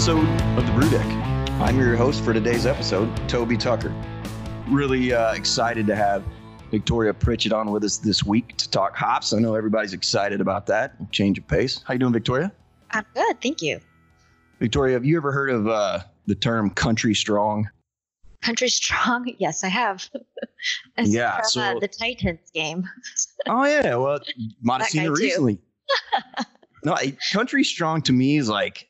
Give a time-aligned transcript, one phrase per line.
[0.00, 0.26] episode
[0.56, 1.04] of the Brew Deck.
[1.60, 3.94] I'm your host for today's episode, Toby Tucker.
[4.66, 6.24] Really uh, excited to have
[6.70, 9.34] Victoria Pritchett on with us this week to talk hops.
[9.34, 10.94] I know everybody's excited about that.
[11.12, 11.82] Change of pace.
[11.86, 12.50] How you doing, Victoria?
[12.92, 13.78] I'm good, thank you.
[14.58, 17.68] Victoria, have you ever heard of uh, the term country strong?
[18.40, 19.30] Country strong?
[19.38, 20.08] Yes, I have.
[20.98, 22.88] Yeah, from, uh, so- the Titans game.
[23.46, 24.18] Oh yeah, well,
[24.62, 25.58] might have seen it recently.
[26.86, 26.96] no,
[27.34, 28.89] country strong to me is like,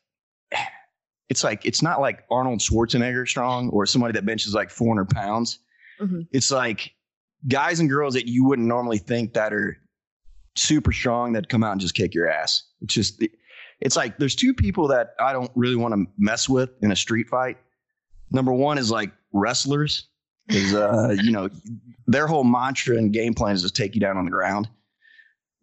[1.31, 5.59] it's like it's not like Arnold Schwarzenegger strong or somebody that benches like 400 pounds.
[6.01, 6.27] Mhm.
[6.33, 6.91] It's like
[7.47, 9.77] guys and girls that you wouldn't normally think that are
[10.57, 12.63] super strong that come out and just kick your ass.
[12.81, 13.23] It's just,
[13.79, 16.97] it's like there's two people that I don't really want to mess with in a
[16.97, 17.57] street fight.
[18.29, 20.09] Number one is like wrestlers,
[20.47, 21.49] because uh, you know
[22.07, 24.67] their whole mantra and game plan is to take you down on the ground,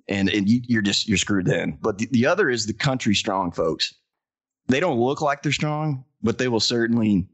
[0.08, 1.78] and and you, you're just you're screwed then.
[1.82, 3.94] But the, the other is the country strong folks.
[4.68, 7.26] They don't look like they're strong, but they will certainly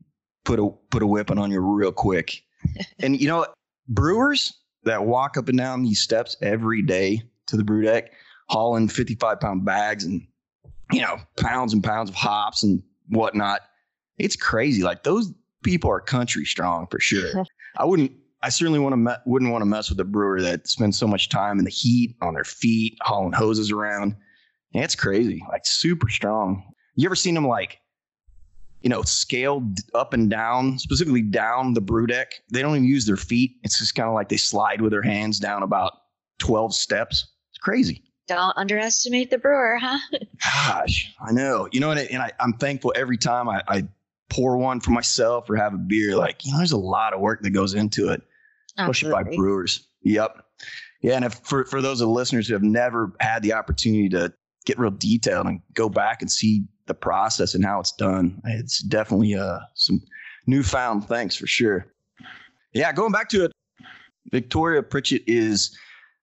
[0.44, 2.42] put a put a whipping on you real quick.
[3.00, 3.46] and you know,
[3.88, 4.54] brewers
[4.84, 8.12] that walk up and down these steps every day to the brew deck,
[8.48, 10.26] hauling 55 pound bags and
[10.92, 13.60] you know pounds and pounds of hops and whatnot.
[14.18, 14.82] It's crazy.
[14.82, 17.44] Like those people are country strong for sure.
[17.76, 18.12] I wouldn't.
[18.42, 21.06] I certainly want to me- wouldn't want to mess with a brewer that spends so
[21.06, 24.14] much time in the heat on their feet, hauling hoses around.
[24.72, 25.42] It's crazy.
[25.48, 26.73] Like super strong.
[26.96, 27.78] You ever seen them like,
[28.82, 32.34] you know, scaled up and down, specifically down the brew deck?
[32.50, 33.56] They don't even use their feet.
[33.62, 35.92] It's just kind of like they slide with their hands down about
[36.38, 37.26] twelve steps.
[37.50, 38.02] It's crazy.
[38.26, 39.98] Don't underestimate the brewer, huh?
[40.54, 41.68] Gosh, I know.
[41.72, 43.86] You know, and, and I, I'm thankful every time I, I
[44.30, 46.16] pour one for myself or have a beer.
[46.16, 48.22] Like, you know, there's a lot of work that goes into it,
[48.78, 49.86] especially by brewers.
[50.02, 50.44] Yep.
[51.02, 51.16] Yeah.
[51.16, 54.32] And if for, for those of the listeners who have never had the opportunity to
[54.64, 58.82] get real detailed and go back and see the process and how it's done, it's
[58.82, 60.00] definitely uh, some
[60.46, 61.86] newfound thanks for sure.
[62.72, 62.92] Yeah.
[62.92, 63.52] Going back to it,
[64.30, 65.76] Victoria Pritchett is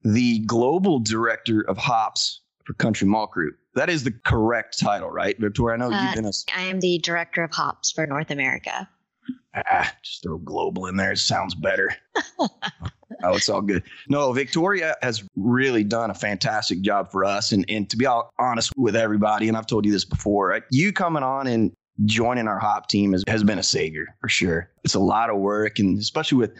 [0.03, 3.55] the global director of hops for Country Malt Group.
[3.75, 5.75] That is the correct title, right, Victoria?
[5.75, 8.89] I know Uh, you've been a I am the director of hops for North America.
[9.55, 11.11] Ah, just throw global in there.
[11.11, 11.93] It sounds better.
[12.39, 12.49] oh,
[13.23, 13.83] it's all good.
[14.09, 17.51] No, Victoria has really done a fantastic job for us.
[17.51, 20.91] And and to be all honest with everybody, and I've told you this before, you
[20.91, 21.71] coming on and
[22.05, 24.71] joining our hop team has, has been a savior for sure.
[24.83, 26.51] It's a lot of work, and especially with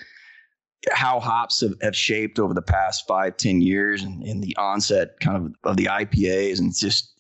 [0.92, 5.20] how hops have, have shaped over the past five, ten years and, and the onset
[5.20, 6.60] kind of of the IPAs.
[6.60, 7.14] And it's just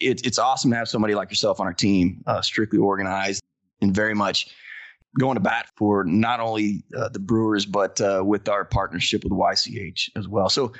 [0.00, 3.42] it, it's awesome to have somebody like yourself on our team, uh, strictly organized
[3.80, 4.48] and very much
[5.18, 9.32] going to bat for not only uh, the Brewers but uh, with our partnership with
[9.32, 10.48] YCH as well.
[10.48, 10.72] So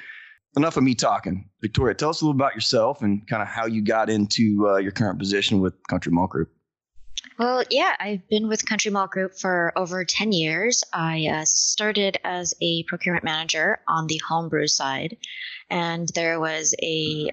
[0.56, 1.48] enough of me talking.
[1.60, 4.76] Victoria, tell us a little about yourself and kind of how you got into uh,
[4.76, 6.50] your current position with Country Malt Group.
[7.38, 10.84] Well, yeah, I've been with Country Malt Group for over 10 years.
[10.92, 15.16] I uh, started as a procurement manager on the homebrew side,
[15.70, 17.30] and there was a,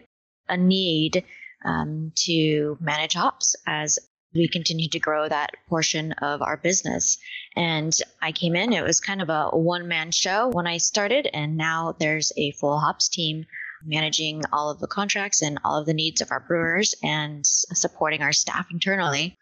[0.47, 1.25] a need
[1.65, 3.99] um, to manage hops as
[4.33, 7.17] we continued to grow that portion of our business.
[7.55, 11.27] And I came in, it was kind of a one man show when I started,
[11.33, 13.45] and now there's a full hops team
[13.85, 18.21] managing all of the contracts and all of the needs of our brewers and supporting
[18.21, 19.37] our staff internally.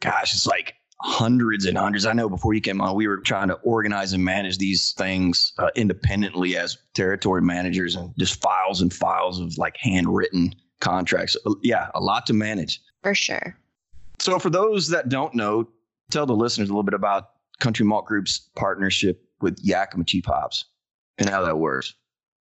[0.00, 2.06] Gosh, it's like hundreds and hundreds.
[2.06, 5.52] I know before you came on, we were trying to organize and manage these things
[5.58, 11.36] uh, independently as territory managers and just files and files of like handwritten contracts.
[11.46, 12.80] Uh, Yeah, a lot to manage.
[13.02, 13.56] For sure.
[14.22, 15.68] So, for those that don't know,
[16.12, 20.64] tell the listeners a little bit about Country Malt Group's partnership with Yakima Chief Hops
[21.18, 21.92] and how that works.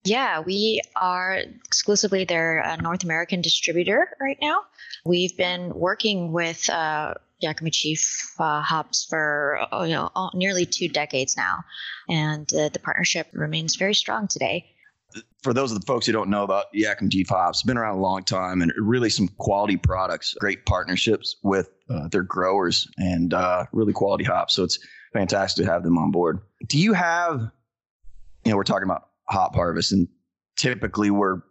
[0.03, 4.61] Yeah, we are exclusively their uh, North American distributor right now.
[5.05, 10.67] We've been working with uh, Yakima Chief uh, hops for uh, you know uh, nearly
[10.67, 11.63] two decades now,
[12.07, 14.69] and uh, the partnership remains very strong today.
[15.43, 18.01] For those of the folks who don't know about Yakima Chief Hops, been around a
[18.01, 23.65] long time and really some quality products, great partnerships with uh, their growers and uh,
[23.71, 24.55] really quality hops.
[24.55, 24.79] So it's
[25.13, 26.39] fantastic to have them on board.
[26.67, 27.51] Do you have,
[28.45, 30.07] you know, we're talking about hop harvest and
[30.57, 31.41] typically we're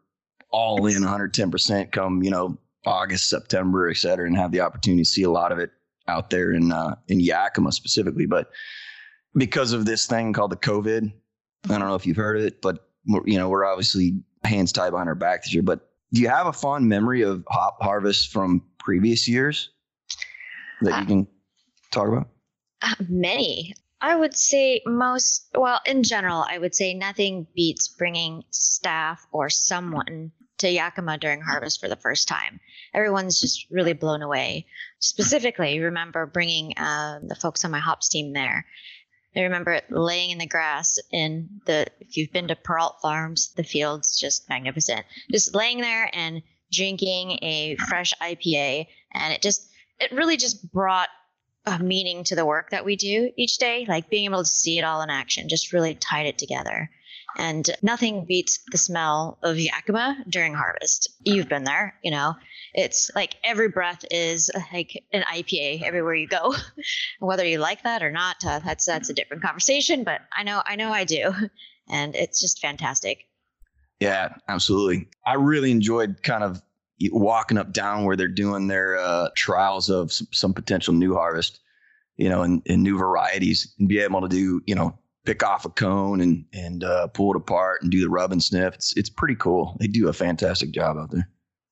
[0.51, 5.09] all in 110% come, you know, August, September, et cetera, and have the opportunity to
[5.09, 5.71] see a lot of it
[6.09, 8.27] out there in, uh, in Yakima specifically.
[8.27, 8.51] But
[9.35, 11.13] because of this thing called the COVID,
[11.65, 14.91] I don't know if you've heard of it, but you know, we're obviously hands tied
[14.91, 15.63] behind our back this year.
[15.63, 19.71] But do you have a fond memory of hop harvest from previous years
[20.83, 21.27] that you can
[21.91, 22.29] talk about?
[22.83, 23.75] Uh, many.
[24.03, 29.51] I would say most, well, in general, I would say nothing beats bringing staff or
[29.51, 32.61] someone to Yakima during harvest for the first time.
[32.95, 34.67] Everyone's just really blown away.
[35.01, 38.65] Specifically, remember bringing uh, the folks on my hops team there.
[39.37, 43.53] I remember it laying in the grass in the, if you've been to Perrault Farms,
[43.57, 45.07] the field's just magnificent.
[45.31, 46.43] Just laying there and
[46.73, 48.87] drinking a fresh IPA.
[49.13, 51.09] And it just, it really just brought
[51.67, 53.87] a meaning to the work that we do each day.
[53.89, 56.91] Like being able to see it all in action just really tied it together.
[57.37, 61.09] And nothing beats the smell of Yakima during harvest.
[61.25, 62.35] You've been there, you know.
[62.75, 66.55] It's like every breath is like an IPA everywhere you go.
[67.21, 70.05] Whether you like that or not, uh, that's that's a different conversation.
[70.05, 71.33] But I know I know I do,
[71.89, 73.27] and it's just fantastic.
[74.01, 75.09] Yeah, absolutely.
[75.27, 76.63] I really enjoyed kind of
[77.11, 81.61] walking up down where they're doing their uh, trials of some, some, potential new harvest,
[82.17, 84.99] you know, and, and new varieties, and be able to do, you know,
[85.31, 88.43] pick off a cone and and uh, pull it apart and do the rub and
[88.43, 88.75] sniff.
[88.75, 89.77] It's it's pretty cool.
[89.79, 91.29] They do a fantastic job out there.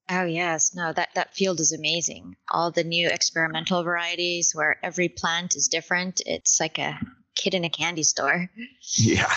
[0.09, 2.37] Oh yes, no that that field is amazing.
[2.53, 6.21] All the new experimental varieties where every plant is different.
[6.25, 7.01] It's like a
[7.35, 8.49] kid in a candy store.
[8.97, 9.33] Yeah.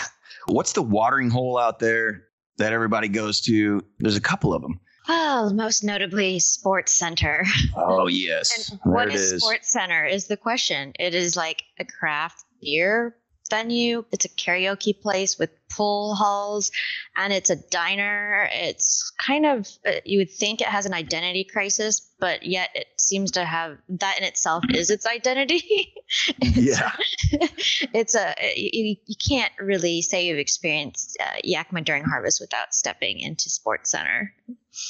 [0.46, 2.24] What's the watering hole out there
[2.58, 3.84] that everybody goes to?
[3.98, 4.80] There's a couple of them.
[5.08, 7.44] Well, most notably Sports Center.
[7.76, 8.70] Oh yes.
[8.70, 10.92] and what is, is Sports Center is the question.
[10.98, 13.16] It is like a craft beer
[13.52, 14.04] venue.
[14.10, 16.70] It's a karaoke place with pool halls
[17.16, 18.48] and it's a diner.
[18.50, 22.86] It's kind of, uh, you would think it has an identity crisis, but yet it
[22.96, 25.92] seems to have that in itself is its identity.
[26.40, 26.92] it's, yeah.
[27.92, 33.20] it's a, you, you can't really say you've experienced uh, Yakima during harvest without stepping
[33.20, 34.34] into Sports Center.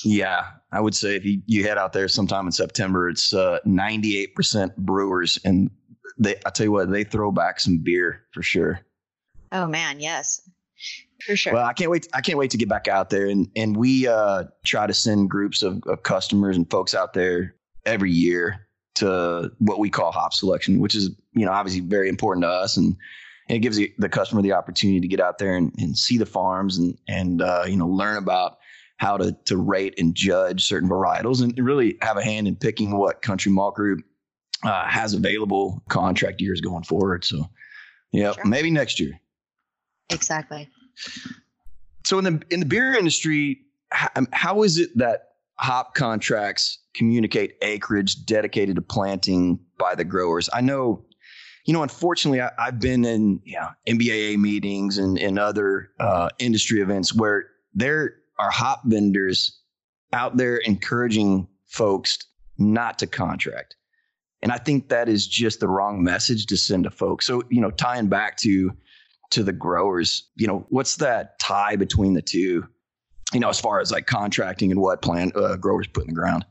[0.04, 3.58] Yeah, I would say if you, you head out there sometime in September, it's uh,
[3.66, 5.70] 98% brewers and
[6.18, 8.80] they I tell you what, they throw back some beer for sure.
[9.50, 10.40] Oh man, yes.
[11.26, 11.52] For sure.
[11.52, 12.08] Well, I can't wait.
[12.14, 15.30] I can't wait to get back out there, and and we uh, try to send
[15.30, 17.54] groups of, of customers and folks out there
[17.86, 22.42] every year to what we call hop selection, which is you know obviously very important
[22.42, 22.96] to us, and,
[23.48, 26.18] and it gives the, the customer the opportunity to get out there and, and see
[26.18, 28.58] the farms and and uh, you know learn about
[28.96, 32.96] how to to rate and judge certain varietals and really have a hand in picking
[32.96, 34.00] what Country Malt Group
[34.64, 37.24] uh, has available contract years going forward.
[37.24, 37.48] So,
[38.12, 38.44] yeah, sure.
[38.44, 39.20] maybe next year.
[40.10, 40.68] Exactly.
[42.04, 45.28] So in the in the beer industry, how, um, how is it that
[45.58, 50.48] hop contracts communicate acreage dedicated to planting by the growers?
[50.52, 51.04] I know,
[51.64, 56.28] you know, unfortunately, I, have been in you know MBAA meetings and, and other uh,
[56.38, 59.58] industry events where there are hop vendors
[60.12, 62.18] out there encouraging folks
[62.58, 63.76] not to contract.
[64.42, 67.26] And I think that is just the wrong message to send to folks.
[67.26, 68.72] So, you know, tying back to
[69.30, 72.66] to the growers, you know, what's that tie between the two?
[73.32, 76.14] You know, as far as like contracting and what plant uh, growers put in the
[76.14, 76.44] ground.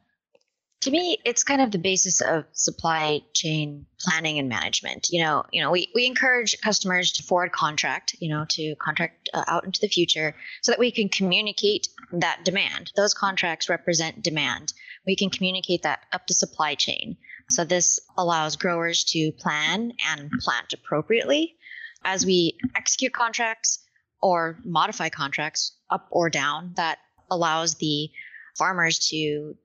[0.81, 5.09] To me, it's kind of the basis of supply chain planning and management.
[5.11, 9.29] You know, you know, we, we encourage customers to forward contract, you know, to contract
[9.31, 10.33] uh, out into the future
[10.63, 12.91] so that we can communicate that demand.
[12.95, 14.73] Those contracts represent demand.
[15.05, 17.15] We can communicate that up the supply chain.
[17.51, 21.55] So this allows growers to plan and plant appropriately.
[22.03, 23.79] As we execute contracts
[24.21, 28.09] or modify contracts up or down, that allows the
[28.57, 29.55] farmers to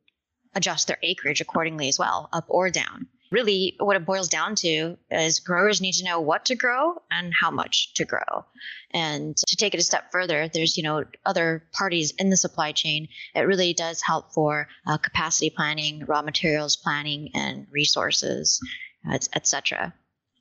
[0.54, 4.96] adjust their acreage accordingly as well, up or down really what it boils down to
[5.10, 8.44] is growers need to know what to grow and how much to grow.
[8.92, 12.72] And to take it a step further there's you know other parties in the supply
[12.72, 13.08] chain.
[13.34, 18.60] It really does help for uh, capacity planning raw materials planning and resources
[19.34, 19.94] etc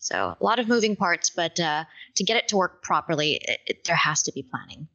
[0.06, 1.84] so a lot of moving parts but uh,
[2.16, 4.88] to get it to work properly it, it, there has to be planning.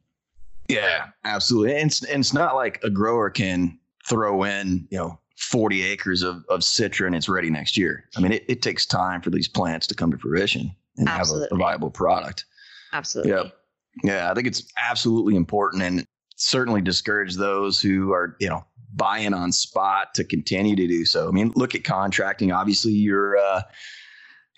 [0.67, 1.75] Yeah absolutely.
[1.75, 6.21] And it's, and it's not like a grower can throw in you know 40 acres
[6.21, 8.05] of, of citra and it's ready next year.
[8.15, 11.47] I mean, it, it takes time for these plants to come to fruition and absolutely.
[11.51, 12.45] have a, a, viable product.
[12.93, 13.31] Absolutely.
[13.31, 13.43] Yeah.
[14.03, 14.31] Yeah.
[14.31, 16.05] I think it's absolutely important and
[16.35, 21.27] certainly discourage those who are, you know, buying on spot to continue to do so.
[21.27, 22.51] I mean, look at contracting.
[22.51, 23.63] Obviously, you're, uh,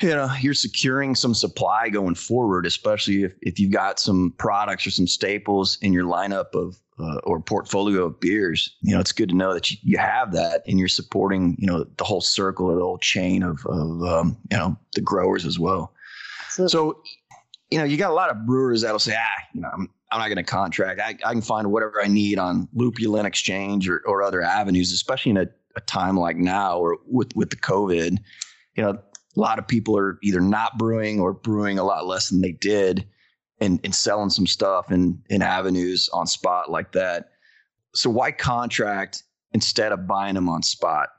[0.01, 4.85] you know, you're securing some supply going forward, especially if, if you've got some products
[4.85, 9.11] or some staples in your lineup of uh, or portfolio of beers, you know, it's
[9.11, 12.21] good to know that you, you have that and you're supporting, you know, the whole
[12.21, 15.93] circle or the whole chain of, of um, you know, the growers as well.
[16.49, 17.01] So, so,
[17.71, 20.19] you know, you got a lot of brewers that'll say, ah, you know, I'm, I'm
[20.19, 21.01] not going to contract.
[21.01, 25.31] I, I can find whatever I need on Lupulin Exchange or, or other avenues, especially
[25.31, 28.19] in a, a time like now or with, with the COVID.
[28.75, 32.29] You know, a lot of people are either not brewing or brewing a lot less
[32.29, 33.07] than they did
[33.63, 37.29] and, and selling some stuff in, in avenues on spot like that.
[37.95, 41.09] so why contract instead of buying them on spot?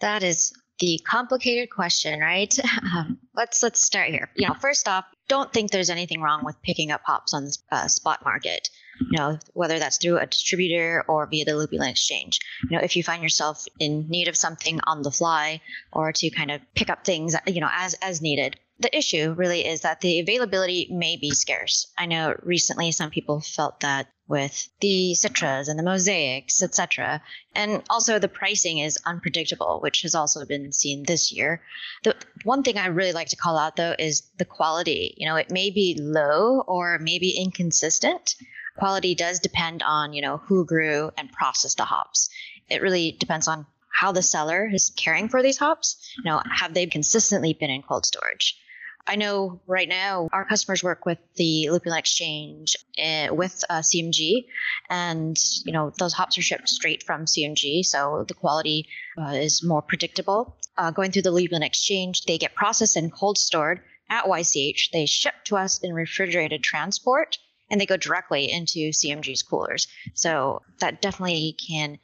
[0.00, 2.54] That is the complicated question, right?
[2.94, 4.30] Um, let's let's start here.
[4.36, 7.56] You know, first off, don't think there's anything wrong with picking up hops on the
[7.72, 8.68] uh, spot market.
[9.10, 12.38] You know, whether that's through a distributor or via the Lupulin exchange.
[12.70, 15.60] You know, if you find yourself in need of something on the fly
[15.92, 19.66] or to kind of pick up things, you know, as as needed, the issue really
[19.66, 21.86] is that the availability may be scarce.
[21.96, 27.22] I know recently some people felt that with the citras and the mosaics, etc.
[27.54, 31.62] And also the pricing is unpredictable, which has also been seen this year.
[32.02, 35.14] The one thing I really like to call out though is the quality.
[35.18, 38.34] You know, it may be low or maybe inconsistent.
[38.78, 42.28] Quality does depend on, you know, who grew and processed the hops.
[42.68, 45.96] It really depends on how the seller is caring for these hops.
[46.16, 48.58] You know, have they consistently been in cold storage?
[49.06, 54.46] I know right now our customers work with the Lupulin Exchange uh, with uh, CMG,
[54.88, 59.62] and you know those hops are shipped straight from CMG, so the quality uh, is
[59.62, 60.56] more predictable.
[60.76, 64.90] Uh, going through the Lupulin Exchange, they get processed and cold stored at YCH.
[64.92, 67.38] They ship to us in refrigerated transport,
[67.70, 69.86] and they go directly into CMG's coolers.
[70.14, 71.98] So that definitely can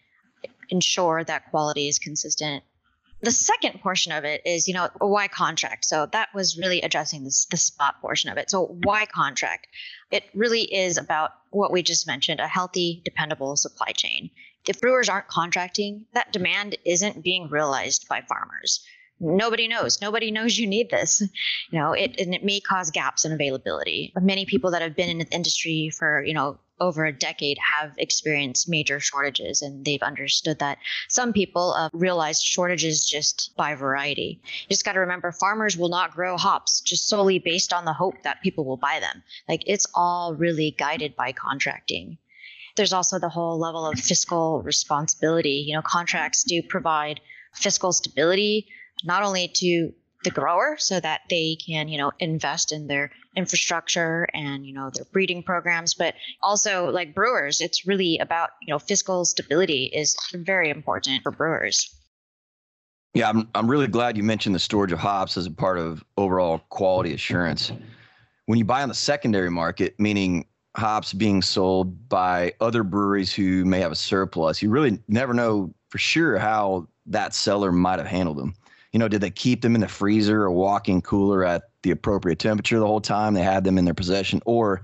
[0.68, 2.62] ensure that quality is consistent
[3.22, 5.84] the second portion of it is, you know, why contract?
[5.84, 8.50] So that was really addressing this, the spot portion of it.
[8.50, 9.68] So why contract?
[10.10, 14.30] It really is about what we just mentioned, a healthy, dependable supply chain.
[14.66, 18.84] If brewers aren't contracting, that demand isn't being realized by farmers.
[19.20, 20.00] Nobody knows.
[20.00, 21.20] Nobody knows you need this.
[21.70, 24.14] You know, it and it may cause gaps in availability.
[24.18, 27.92] Many people that have been in the industry for, you know, over a decade have
[27.98, 34.40] experienced major shortages and they've understood that some people uh, realized shortages just by variety.
[34.44, 37.92] You just got to remember farmers will not grow hops just solely based on the
[37.92, 39.22] hope that people will buy them.
[39.48, 42.18] Like it's all really guided by contracting.
[42.76, 45.64] There's also the whole level of fiscal responsibility.
[45.66, 47.20] You know contracts do provide
[47.52, 48.68] fiscal stability
[49.04, 49.92] not only to
[50.24, 54.90] the grower so that they can you know invest in their infrastructure and you know
[54.90, 60.16] their breeding programs but also like brewers it's really about you know fiscal stability is
[60.34, 61.94] very important for brewers.
[63.14, 66.04] Yeah i'm, I'm really glad you mentioned the storage of hops as a part of
[66.16, 67.72] overall quality assurance.
[68.46, 70.46] When you buy on the secondary market meaning
[70.76, 75.72] hops being sold by other breweries who may have a surplus you really never know
[75.88, 78.54] for sure how that seller might have handled them.
[78.92, 82.38] You know, did they keep them in the freezer or walk-in cooler at the appropriate
[82.38, 84.82] temperature the whole time they had them in their possession, or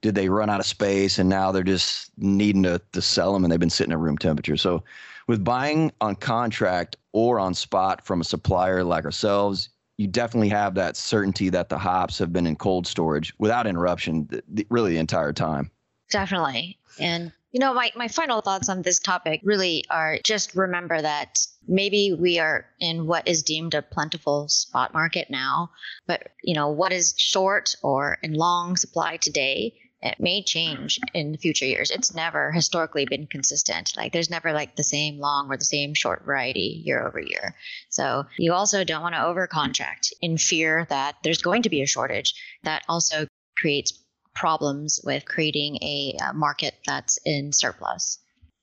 [0.00, 3.44] did they run out of space and now they're just needing to, to sell them
[3.44, 4.56] and they've been sitting at room temperature?
[4.56, 4.82] So,
[5.28, 10.74] with buying on contract or on spot from a supplier like ourselves, you definitely have
[10.74, 14.28] that certainty that the hops have been in cold storage without interruption,
[14.68, 15.70] really the entire time.
[16.10, 16.76] Definitely.
[16.98, 21.46] And you know, my, my final thoughts on this topic really are just remember that
[21.68, 25.70] maybe we are in what is deemed a plentiful spot market now,
[26.06, 31.36] but you know, what is short or in long supply today, it may change in
[31.36, 31.90] future years.
[31.90, 33.92] It's never historically been consistent.
[33.96, 37.54] Like there's never like the same long or the same short variety year over year.
[37.88, 41.82] So you also don't want to over contract in fear that there's going to be
[41.82, 42.34] a shortage.
[42.64, 44.01] That also creates
[44.34, 48.18] problems with creating a, a market that's in surplus.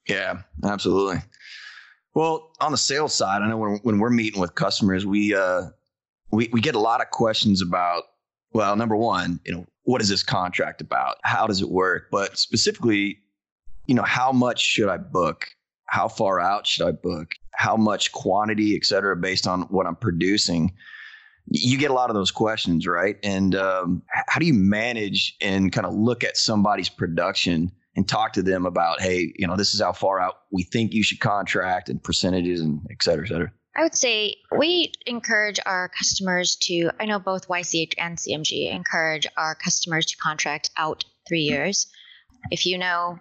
[0.07, 1.21] Yeah, absolutely.
[2.15, 5.65] Well, on the sales side, I know when, when we're meeting with customers, we uh,
[6.31, 8.03] we we get a lot of questions about.
[8.51, 11.17] Well, number one, you know, what is this contract about?
[11.23, 12.07] How does it work?
[12.11, 13.19] But specifically,
[13.85, 15.45] you know, how much should I book?
[15.85, 17.35] How far out should I book?
[17.53, 20.73] How much quantity, et cetera, based on what I'm producing?
[21.51, 23.17] You get a lot of those questions, right?
[23.23, 28.33] And um, how do you manage and kind of look at somebody's production and talk
[28.33, 31.19] to them about, hey, you know, this is how far out we think you should
[31.19, 33.51] contract and percentages and et cetera, et cetera?
[33.75, 39.25] I would say we encourage our customers to, I know both YCH and CMG encourage
[39.37, 41.87] our customers to contract out three years.
[42.51, 43.19] If you know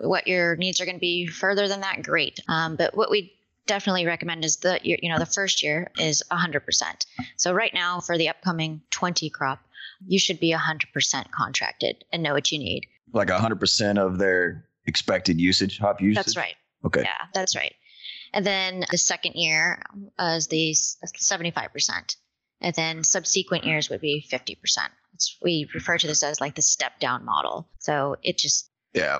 [0.00, 2.40] what your needs are going to be further than that, great.
[2.48, 3.32] Um, but what we
[3.68, 7.06] definitely recommend is the you know the first year is 100%.
[7.36, 9.60] So right now for the upcoming 20 crop,
[10.06, 12.86] you should be 100% contracted and know what you need.
[13.12, 16.16] Like 100% of their expected usage, hop usage.
[16.16, 16.56] That's right.
[16.84, 17.02] Okay.
[17.02, 17.74] Yeah, that's right.
[18.32, 19.82] And then the second year
[20.18, 22.16] uh, is the 75%.
[22.60, 24.56] And then subsequent years would be 50%.
[25.14, 27.68] It's, we refer to this as like the step down model.
[27.78, 28.70] So it just.
[28.92, 29.18] Yeah,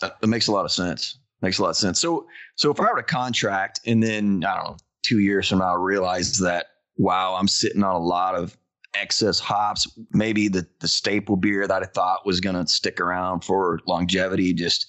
[0.00, 1.18] that, that makes a lot of sense.
[1.42, 2.00] Makes a lot of sense.
[2.00, 5.60] So, so if I were to contract and then I don't know, two years from
[5.60, 6.66] now, realize that
[6.96, 8.56] wow, I'm sitting on a lot of
[8.94, 9.88] excess hops.
[10.12, 14.52] Maybe the the staple beer that I thought was going to stick around for longevity
[14.52, 14.86] just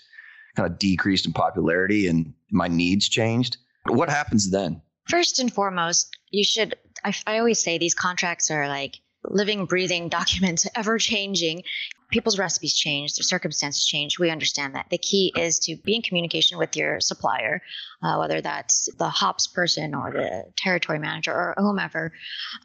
[0.56, 3.58] kind of decreased in popularity and my needs changed.
[3.88, 4.82] What happens then?
[5.08, 6.76] First and foremost, you should.
[7.04, 11.64] I, I always say these contracts are like living, breathing documents, ever changing.
[12.12, 14.20] People's recipes change, their circumstances change.
[14.20, 14.88] We understand that.
[14.90, 17.62] The key is to be in communication with your supplier,
[18.04, 22.12] uh, whether that's the hops person or the territory manager or whomever,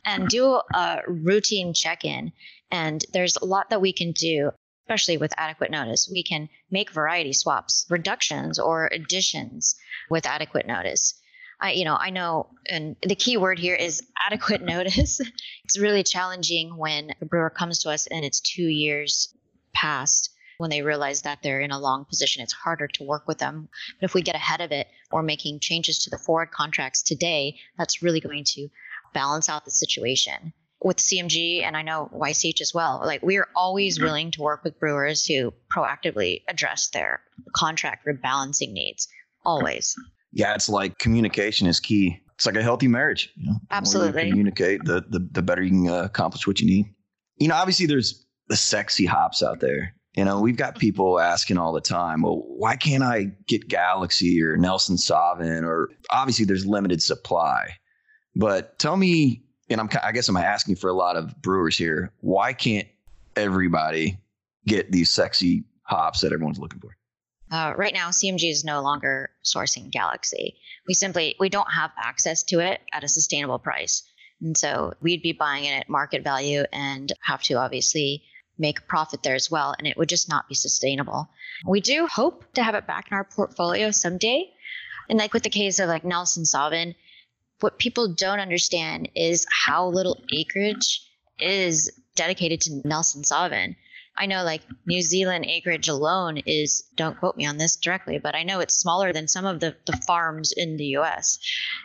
[0.04, 2.32] and do a routine check in.
[2.70, 4.50] And there's a lot that we can do
[4.86, 6.08] especially with adequate notice.
[6.10, 9.74] We can make variety swaps, reductions, or additions
[10.10, 11.20] with adequate notice.
[11.60, 15.20] I, you know, I know, and the key word here is adequate notice.
[15.64, 19.34] it's really challenging when a brewer comes to us and it's two years
[19.72, 22.42] past when they realize that they're in a long position.
[22.42, 23.68] It's harder to work with them.
[24.00, 27.58] But if we get ahead of it or making changes to the forward contracts today,
[27.76, 28.68] that's really going to
[29.12, 33.48] balance out the situation with CMG and I know YCH as well, like we are
[33.56, 34.04] always mm-hmm.
[34.04, 37.22] willing to work with brewers who proactively address their
[37.54, 39.08] contract rebalancing needs.
[39.44, 39.96] Always.
[40.36, 42.20] Yeah, it's like communication is key.
[42.34, 43.32] It's like a healthy marriage.
[43.36, 43.56] You know?
[43.70, 44.24] Absolutely.
[44.24, 46.86] The communicate, the, the the better you can uh, accomplish what you need.
[47.38, 49.94] You know, obviously there's the sexy hops out there.
[50.14, 54.42] You know, we've got people asking all the time, well, why can't I get Galaxy
[54.42, 55.62] or Nelson Sauvin?
[55.62, 57.70] Or obviously there's limited supply.
[58.34, 62.12] But tell me and I'm I guess I'm asking for a lot of brewers here.
[62.20, 62.86] Why can't
[63.36, 64.18] everybody
[64.66, 66.94] get these sexy hops that everyone's looking for?
[67.50, 70.56] Uh, right now, CMG is no longer sourcing Galaxy.
[70.88, 74.02] We simply we don't have access to it at a sustainable price,
[74.40, 78.24] and so we'd be buying it at market value and have to obviously
[78.58, 81.28] make a profit there as well, and it would just not be sustainable.
[81.66, 84.50] We do hope to have it back in our portfolio someday,
[85.08, 86.94] and like with the case of like Nelson Sauvin,
[87.60, 91.02] what people don't understand is how little acreage
[91.38, 93.76] is dedicated to Nelson Sauvin.
[94.18, 98.34] I know like New Zealand acreage alone is, don't quote me on this directly, but
[98.34, 101.38] I know it's smaller than some of the, the farms in the US.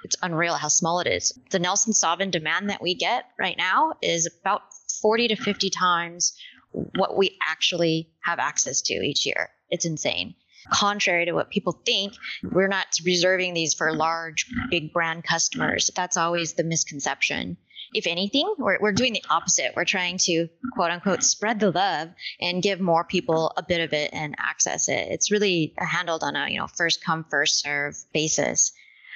[0.03, 1.37] It's unreal how small it is.
[1.49, 4.61] The Nelson Sauvin demand that we get right now is about
[5.01, 6.33] 40 to 50 times
[6.71, 9.49] what we actually have access to each year.
[9.69, 10.35] It's insane
[10.69, 12.13] contrary to what people think,
[12.43, 15.89] we're not reserving these for large, big brand customers.
[15.95, 17.57] That's always the misconception.
[17.93, 19.73] If anything, we're, we're doing the opposite.
[19.75, 23.93] We're trying to quote unquote spread the love and give more people a bit of
[23.93, 25.08] it and access it.
[25.10, 28.71] It's really handled on a you know first come first serve basis.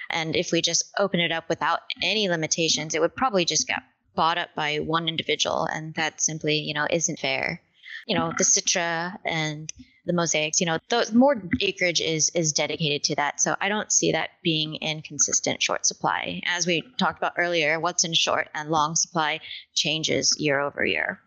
[0.10, 3.82] And if we just open it up without any limitations, it would probably just get
[4.16, 7.62] bought up by one individual, and that simply you know isn't fair.
[8.08, 9.72] You know the Citra and
[10.06, 13.42] the mosaics you know the more acreage is is dedicated to that.
[13.42, 16.42] So i don't see that being in consistent short supply.
[16.46, 19.40] As we talked about earlier what's in short and long supply
[19.74, 21.20] changes year over year.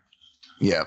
[0.60, 0.84] Yeah.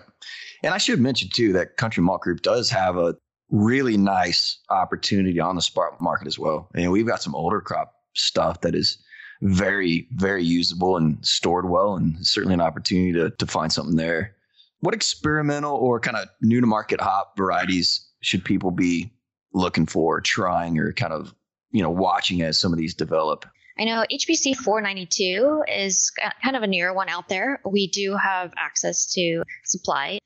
[0.63, 3.15] And i should mention too that country malt group does have a
[3.49, 6.69] really nice opportunity on the spot market as well.
[6.73, 8.97] And we've got some older crop stuff that is
[9.41, 14.35] very very usable and stored well and certainly an opportunity to, to find something there
[14.81, 19.11] what experimental or kind of new to market hop varieties should people be
[19.53, 21.33] looking for, trying, or kind of
[21.71, 23.45] you know watching as some of these develop?
[23.79, 26.11] I know HBC 492 is
[26.43, 27.61] kind of a newer one out there.
[27.65, 30.19] We do have access to supply.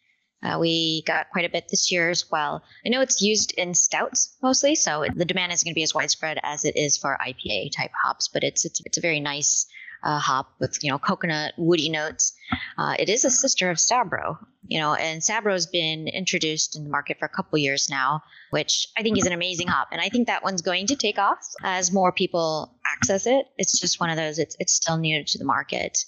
[0.44, 2.64] Uh, we got quite a bit this year as well.
[2.86, 5.94] I know it's used in stouts mostly, so the demand isn't going to be as
[5.94, 9.68] widespread as it is for IPA type hops, but it's it's, it's a very nice
[10.06, 12.34] uh, hop with you know coconut woody notes.
[12.78, 14.38] Uh, it is a sister of Sabro,
[14.68, 18.88] you know, and Sabro's been introduced in the market for a couple years now, which
[18.98, 21.40] I think is an amazing hop, and I think that one's going to take off
[21.64, 23.48] as more people access it.
[23.58, 24.40] It's just one of those.
[24.40, 26.06] It's it's still new to the market.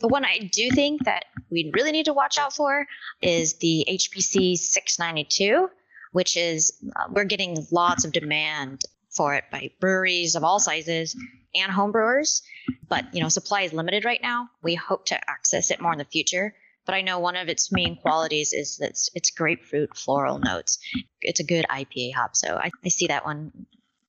[0.00, 2.86] The one I do think that we really need to watch out for
[3.22, 5.70] is the HBC 692,
[6.12, 8.84] which is uh, we're getting lots of demand
[9.20, 11.14] for it by breweries of all sizes
[11.54, 12.40] and homebrewers.
[12.88, 14.48] But you know, supply is limited right now.
[14.62, 16.54] We hope to access it more in the future.
[16.86, 20.78] But I know one of its main qualities is that it's, it's grapefruit floral notes.
[21.20, 23.52] It's a good IPA hop, so I, I see that one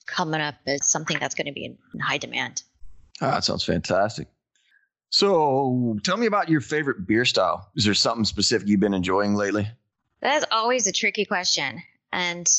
[0.06, 2.64] coming up as something that's going to be in, in high demand.
[3.20, 4.30] Oh, that sounds fantastic.
[5.10, 7.70] So, tell me about your favorite beer style.
[7.76, 9.68] Is there something specific you've been enjoying lately?
[10.22, 11.84] That's always a tricky question.
[12.14, 12.50] And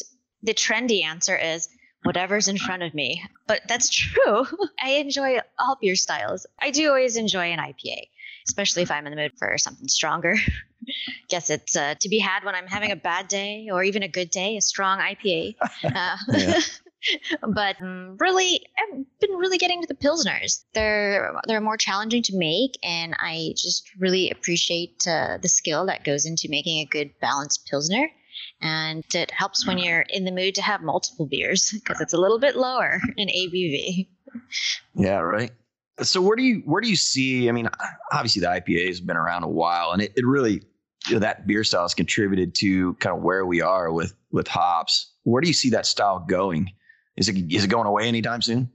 [0.43, 1.71] the trendy answer is
[2.05, 3.25] whatever's in front of me.
[3.47, 4.47] But that's true.
[4.81, 6.47] I enjoy all beer styles.
[6.61, 8.09] I do always enjoy an IPA,
[8.47, 10.37] especially if I'm in the mood for something stronger.
[11.29, 14.09] Guess it's uh, to be had when I'm having a bad day or even a
[14.09, 15.57] good day, a strong IPA.
[15.85, 16.17] Uh,
[17.49, 20.65] but um, really, I've been really getting to the pilsners.
[20.73, 26.05] They're they're more challenging to make, and I just really appreciate uh, the skill that
[26.05, 28.09] goes into making a good balanced pilsner.
[28.62, 32.18] And it helps when you're in the mood to have multiple beers because it's a
[32.18, 34.07] little bit lower in ABV.
[34.94, 35.51] Yeah, right.
[36.01, 37.48] So where do you where do you see?
[37.48, 37.68] I mean,
[38.12, 40.62] obviously the IPA has been around a while, and it, it really
[41.09, 44.48] you know, that beer style has contributed to kind of where we are with with
[44.48, 45.12] hops.
[45.25, 46.70] Where do you see that style going?
[47.16, 48.70] Is it is it going away anytime soon?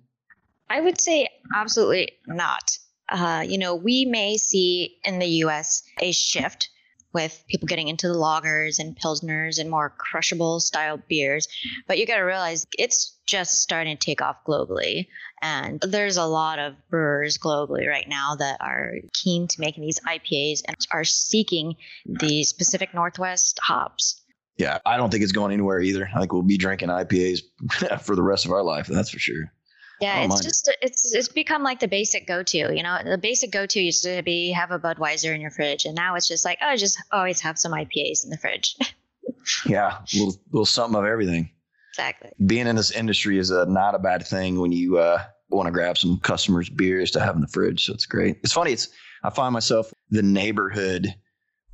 [0.70, 2.78] I would say absolutely not.
[3.10, 5.82] Uh, you know, we may see in the U.S.
[6.02, 6.70] a shift
[7.14, 11.48] with people getting into the lagers and pilsners and more crushable style beers,
[11.88, 15.08] but you got to realize it's just starting to take off globally.
[15.42, 20.00] And there's a lot of brewers globally right now that are keen to making these
[20.00, 24.22] IPAs and are seeking the Pacific Northwest hops.
[24.58, 26.10] Yeah, I don't think it's going anywhere either.
[26.14, 27.42] I think we'll be drinking IPAs
[28.02, 28.88] for the rest of our life.
[28.88, 29.52] That's for sure.
[30.00, 32.58] Yeah, it's just it's it's become like the basic go to.
[32.58, 35.86] You know, the basic go to used to be have a Budweiser in your fridge,
[35.86, 38.76] and now it's just like oh, just always have some IPAs in the fridge.
[39.66, 41.50] yeah, a little, little something of everything.
[41.94, 42.30] Exactly.
[42.46, 45.72] Being in this industry is a not a bad thing when you uh, want to
[45.72, 47.86] grab some customers' beers to have in the fridge.
[47.86, 48.38] So it's great.
[48.44, 48.74] It's funny.
[48.74, 48.90] It's
[49.24, 51.14] I find myself the neighborhood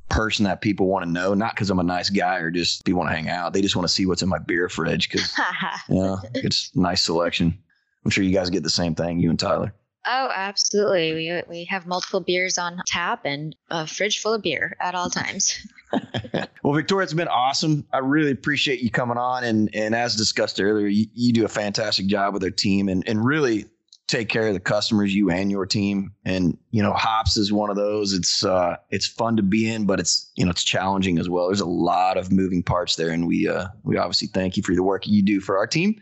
[0.08, 3.00] person that people want to know, not because I'm a nice guy or just people
[3.00, 3.52] want to hang out.
[3.52, 5.36] They just want to see what's in my beer fridge because
[5.88, 7.58] you know, it's nice selection.
[8.04, 9.72] I'm sure you guys get the same thing, you and Tyler.
[10.06, 11.14] Oh, absolutely.
[11.14, 15.08] We we have multiple beers on tap and a fridge full of beer at all
[15.08, 15.66] times.
[16.62, 17.86] well, Victoria, it's been awesome.
[17.92, 21.48] I really appreciate you coming on, and and as discussed earlier, you, you do a
[21.48, 23.64] fantastic job with our team, and and really
[24.06, 26.12] take care of the customers, you and your team.
[26.26, 28.12] And you know, hops is one of those.
[28.12, 31.46] It's uh, it's fun to be in, but it's you know, it's challenging as well.
[31.46, 34.74] There's a lot of moving parts there, and we uh, we obviously thank you for
[34.74, 35.98] the work you do for our team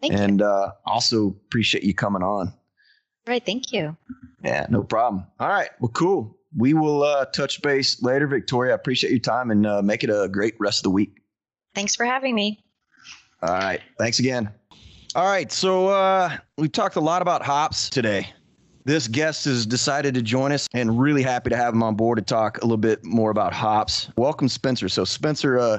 [0.00, 2.52] Thank and uh, also appreciate you coming on.
[3.26, 3.44] Right.
[3.44, 3.96] Thank you.
[4.42, 5.26] Yeah, no problem.
[5.38, 5.68] All right.
[5.80, 6.36] Well, cool.
[6.56, 8.72] We will uh, touch base later, Victoria.
[8.72, 11.20] I appreciate your time and uh, make it a great rest of the week.
[11.74, 12.64] Thanks for having me.
[13.42, 13.80] All right.
[13.98, 14.50] Thanks again.
[15.14, 15.52] All right.
[15.52, 18.32] So uh, we talked a lot about hops today.
[18.84, 22.18] This guest has decided to join us and really happy to have him on board
[22.18, 24.08] to talk a little bit more about hops.
[24.16, 24.88] Welcome, Spencer.
[24.88, 25.78] So, Spencer, uh,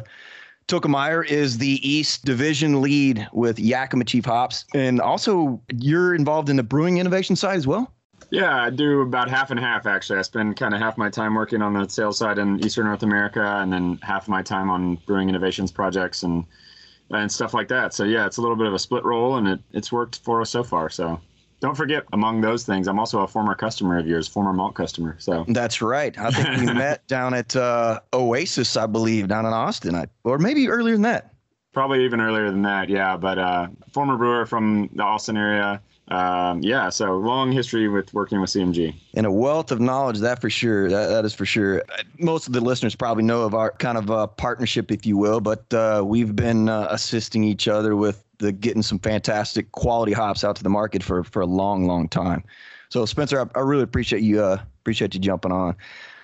[0.72, 4.64] Tielkemeier is the East Division lead with Yakima Chief Hops.
[4.74, 7.92] And also, you're involved in the brewing innovation side as well?
[8.30, 10.20] Yeah, I do about half and half actually.
[10.20, 13.04] I spend kind of half my time working on the sales side in Eastern North
[13.04, 16.46] America and then half my time on brewing innovations projects and
[17.10, 17.94] and stuff like that.
[17.94, 20.40] So yeah, it's a little bit of a split role and it, it's worked for
[20.40, 20.90] us so far.
[20.90, 21.20] So
[21.62, 25.16] don't forget, among those things, I'm also a former customer of yours, former malt customer.
[25.20, 26.18] So that's right.
[26.18, 30.40] I think we met down at uh, Oasis, I believe, down in Austin, I, or
[30.40, 31.34] maybe earlier than that.
[31.72, 33.16] Probably even earlier than that, yeah.
[33.16, 35.82] But uh, former brewer from the Austin area.
[36.08, 38.94] Um, yeah, so long history with working with CMG.
[39.14, 40.90] And a wealth of knowledge, that for sure.
[40.90, 41.84] That, that is for sure.
[42.18, 45.40] Most of the listeners probably know of our kind of uh, partnership, if you will,
[45.40, 50.44] but uh, we've been uh, assisting each other with the getting some fantastic quality hops
[50.44, 52.44] out to the market for for a long, long time.
[52.90, 55.76] So Spencer, I, I really appreciate you uh, appreciate you jumping on.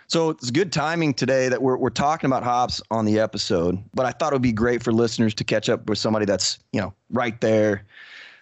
[0.07, 4.05] So it's good timing today that we're we're talking about hops on the episode, but
[4.05, 6.81] I thought it would be great for listeners to catch up with somebody that's you
[6.81, 7.85] know right there,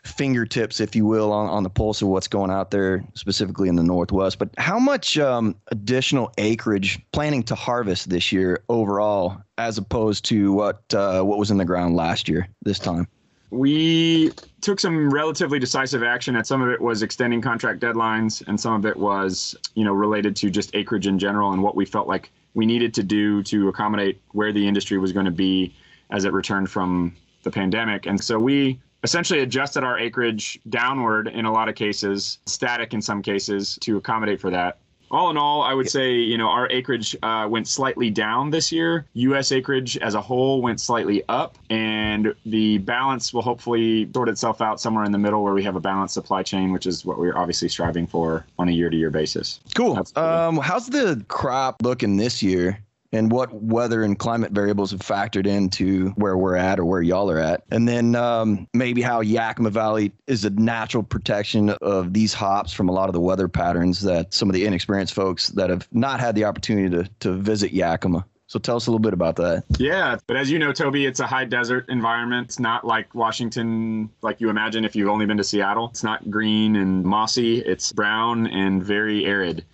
[0.04, 3.76] fingertips, if you will, on, on the pulse of what's going out there, specifically in
[3.76, 4.40] the Northwest.
[4.40, 10.54] But how much um, additional acreage planning to harvest this year overall, as opposed to
[10.54, 13.08] what uh, what was in the ground last year this time?
[13.56, 18.60] We took some relatively decisive action and some of it was extending contract deadlines and
[18.60, 21.86] some of it was you know related to just acreage in general and what we
[21.86, 25.74] felt like we needed to do to accommodate where the industry was going to be
[26.10, 28.06] as it returned from the pandemic.
[28.06, 33.02] And so we essentially adjusted our acreage downward in a lot of cases static in
[33.02, 34.80] some cases to accommodate for that
[35.12, 38.72] all in all, I would say, you know, our acreage uh, went slightly down this
[38.72, 39.06] year.
[39.13, 39.52] U.S.
[39.52, 44.80] acreage as a whole went slightly up, and the balance will hopefully sort itself out
[44.80, 47.38] somewhere in the middle where we have a balanced supply chain, which is what we're
[47.38, 49.60] obviously striving for on a year-to-year basis.
[49.76, 50.02] Cool.
[50.15, 52.80] Um, how's the crop looking this year?
[53.12, 57.30] And what weather and climate variables have factored into where we're at or where y'all
[57.30, 57.63] are at.
[57.72, 62.89] And then um, maybe how Yakima Valley is a natural protection of these hops from
[62.89, 66.20] a lot of the weather patterns that some of the inexperienced folks that have not
[66.20, 68.26] had the opportunity to, to visit Yakima.
[68.48, 69.63] So tell us a little bit about that.
[69.80, 72.46] Yeah, but as you know, Toby, it's a high desert environment.
[72.46, 75.89] It's not like Washington, like you imagine if you've only been to Seattle.
[75.89, 79.65] It's not green and mossy, it's brown and very arid.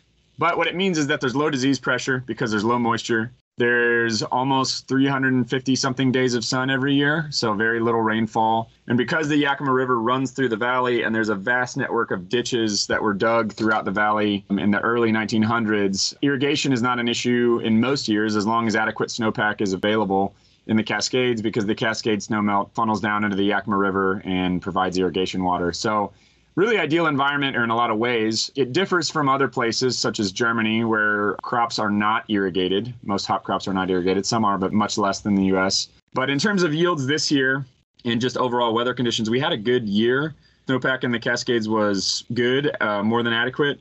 [0.41, 3.31] But what it means is that there's low disease pressure because there's low moisture.
[3.59, 8.71] There's almost 350 something days of sun every year, so very little rainfall.
[8.87, 12.27] And because the Yakima River runs through the valley and there's a vast network of
[12.27, 17.07] ditches that were dug throughout the valley in the early 1900s, irrigation is not an
[17.07, 20.33] issue in most years as long as adequate snowpack is available.
[20.67, 24.97] in the Cascades because the Cascade snowmelt funnels down into the Yakima River and provides
[24.97, 25.71] irrigation water.
[25.73, 26.13] So
[26.55, 28.51] really ideal environment or in a lot of ways.
[28.55, 32.93] It differs from other places such as Germany where crops are not irrigated.
[33.03, 34.25] Most hop crops are not irrigated.
[34.25, 35.87] Some are, but much less than the US.
[36.13, 37.65] But in terms of yields this year
[38.03, 40.35] and just overall weather conditions, we had a good year.
[40.67, 43.79] Snowpack in the Cascades was good, uh, more than adequate.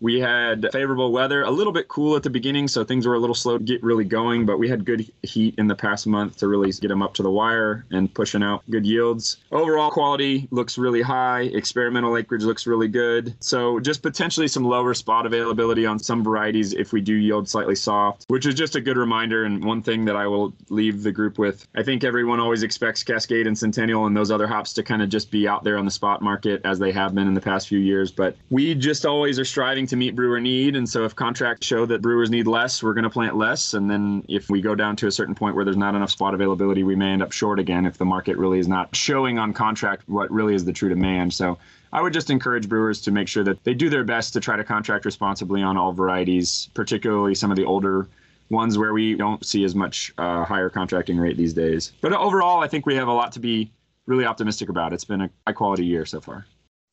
[0.00, 3.18] We had favorable weather, a little bit cool at the beginning, so things were a
[3.18, 6.38] little slow to get really going, but we had good heat in the past month
[6.38, 9.38] to really get them up to the wire and pushing out good yields.
[9.52, 13.34] Overall quality looks really high, experimental acreage looks really good.
[13.40, 17.74] So just potentially some lower spot availability on some varieties if we do yield slightly
[17.74, 21.12] soft, which is just a good reminder and one thing that I will leave the
[21.12, 21.66] group with.
[21.74, 25.10] I think everyone always expects Cascade and Centennial and those other hops to kind of
[25.10, 27.68] just be out there on the spot market as they have been in the past
[27.68, 30.76] few years, but we just always are striving to meet brewer need.
[30.76, 33.74] And so if contracts show that brewers need less, we're going to plant less.
[33.74, 36.32] And then if we go down to a certain point where there's not enough spot
[36.32, 39.52] availability, we may end up short again if the market really is not showing on
[39.52, 41.32] contract what really is the true demand.
[41.34, 41.58] So
[41.92, 44.56] I would just encourage brewers to make sure that they do their best to try
[44.56, 48.08] to contract responsibly on all varieties, particularly some of the older
[48.48, 51.92] ones where we don't see as much uh, higher contracting rate these days.
[52.00, 53.70] But overall, I think we have a lot to be
[54.06, 54.92] really optimistic about.
[54.92, 56.46] It's been a high quality year so far.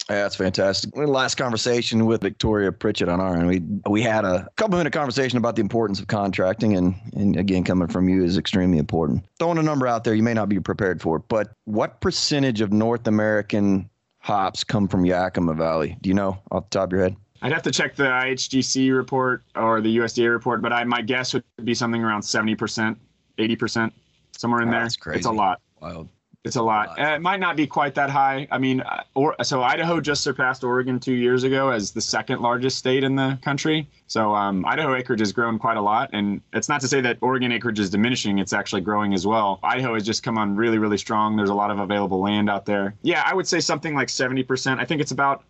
[0.09, 0.93] Yeah, that's fantastic.
[0.93, 4.93] The last conversation with Victoria Pritchett on our end, we we had a couple minute
[4.93, 9.25] conversation about the importance of contracting, and and again, coming from you is extremely important.
[9.37, 12.71] Throwing a number out there, you may not be prepared for, but what percentage of
[12.71, 13.89] North American
[14.19, 15.97] hops come from Yakima Valley?
[16.01, 17.15] Do you know off the top of your head?
[17.41, 21.33] I'd have to check the IHGC report or the USDA report, but I my guess
[21.33, 22.97] would be something around seventy percent,
[23.39, 23.93] eighty percent,
[24.37, 24.81] somewhere in Oh, there.
[24.83, 25.17] that's crazy.
[25.17, 25.59] It's a lot.
[25.81, 26.07] Wild.
[26.43, 26.97] It's a lot.
[26.97, 28.47] Uh, it might not be quite that high.
[28.51, 32.41] I mean, uh, or so Idaho just surpassed Oregon two years ago as the second
[32.41, 33.89] largest state in the country.
[34.07, 37.17] So um, Idaho acreage has grown quite a lot, and it's not to say that
[37.21, 38.39] Oregon acreage is diminishing.
[38.39, 39.59] It's actually growing as well.
[39.61, 41.35] Idaho has just come on really, really strong.
[41.35, 42.95] There's a lot of available land out there.
[43.01, 44.79] Yeah, I would say something like 70%.
[44.79, 45.43] I think it's about.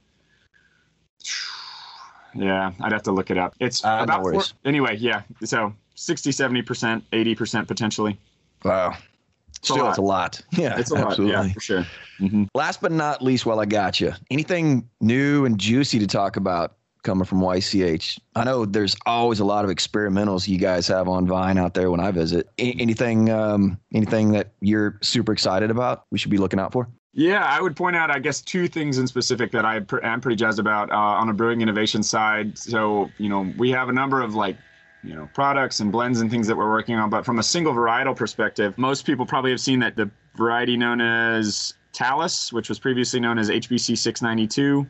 [2.36, 3.56] Yeah, I'd have to look it up.
[3.60, 4.96] It's Uh, no about four, anyway.
[4.98, 8.20] Yeah, so 60, 70%, 80% potentially.
[8.64, 8.96] Wow.
[9.70, 9.90] A Still, lot.
[9.90, 10.42] it's a lot.
[10.58, 11.20] Yeah, It's a lot.
[11.20, 11.86] Yeah, for sure.
[12.20, 16.36] hmm Last but not least, while I got you, anything new and juicy to talk
[16.38, 18.20] about coming from YCH?
[18.36, 21.90] I know there's always a lot of experimentals you guys have on Vine out there
[21.92, 22.50] when I visit.
[22.58, 26.06] A- anything, um, anything that you're super excited about?
[26.12, 26.90] We should be looking out for.
[27.14, 30.22] Yeah, I would point out, I guess, two things in specific that I pr- am
[30.22, 32.58] pretty jazzed about uh, on a brewing innovation side.
[32.58, 34.56] So, you know, we have a number of like,
[35.08, 37.10] you know, products and blends and things that we're working on.
[37.10, 41.00] But from a single varietal perspective, most people probably have seen that the variety known
[41.00, 44.88] as Talus, which was previously known as HBC 692, it's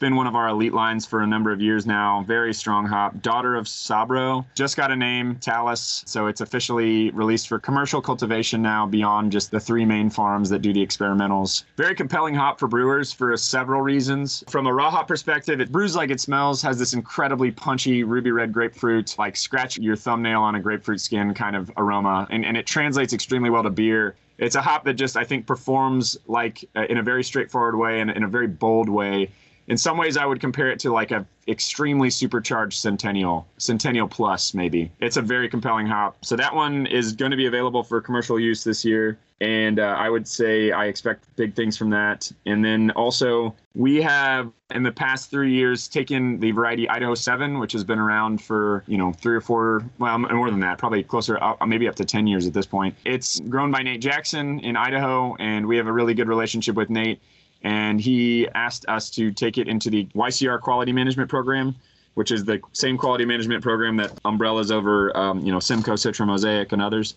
[0.00, 2.24] been one of our elite lines for a number of years now.
[2.26, 3.20] Very strong hop.
[3.22, 4.44] Daughter of Sabro.
[4.54, 6.02] Just got a name, Talus.
[6.06, 10.60] So it's officially released for commercial cultivation now beyond just the three main farms that
[10.60, 11.64] do the experimentals.
[11.76, 14.42] Very compelling hop for brewers for several reasons.
[14.48, 18.32] From a raw hop perspective, it brews like it smells, has this incredibly punchy ruby
[18.32, 22.26] red grapefruit, like scratch your thumbnail on a grapefruit skin kind of aroma.
[22.30, 24.16] And, and it translates extremely well to beer.
[24.38, 28.00] It's a hop that just, I think, performs like uh, in a very straightforward way
[28.00, 29.30] and in a very bold way
[29.70, 34.54] in some ways i would compare it to like a extremely supercharged centennial centennial plus
[34.54, 34.90] maybe.
[35.00, 36.24] It's a very compelling hop.
[36.24, 39.94] So that one is going to be available for commercial use this year and uh,
[39.98, 42.30] i would say i expect big things from that.
[42.46, 47.58] And then also we have in the past three years taken the variety idaho 7
[47.58, 51.02] which has been around for you know three or four well more than that probably
[51.02, 52.94] closer uh, maybe up to 10 years at this point.
[53.04, 56.90] It's grown by nate jackson in idaho and we have a really good relationship with
[56.90, 57.20] nate
[57.62, 61.74] and he asked us to take it into the YCH quality management program,
[62.14, 66.26] which is the same quality management program that umbrellas over, um, you know, Simcoe, Citra,
[66.26, 67.16] Mosaic, and others.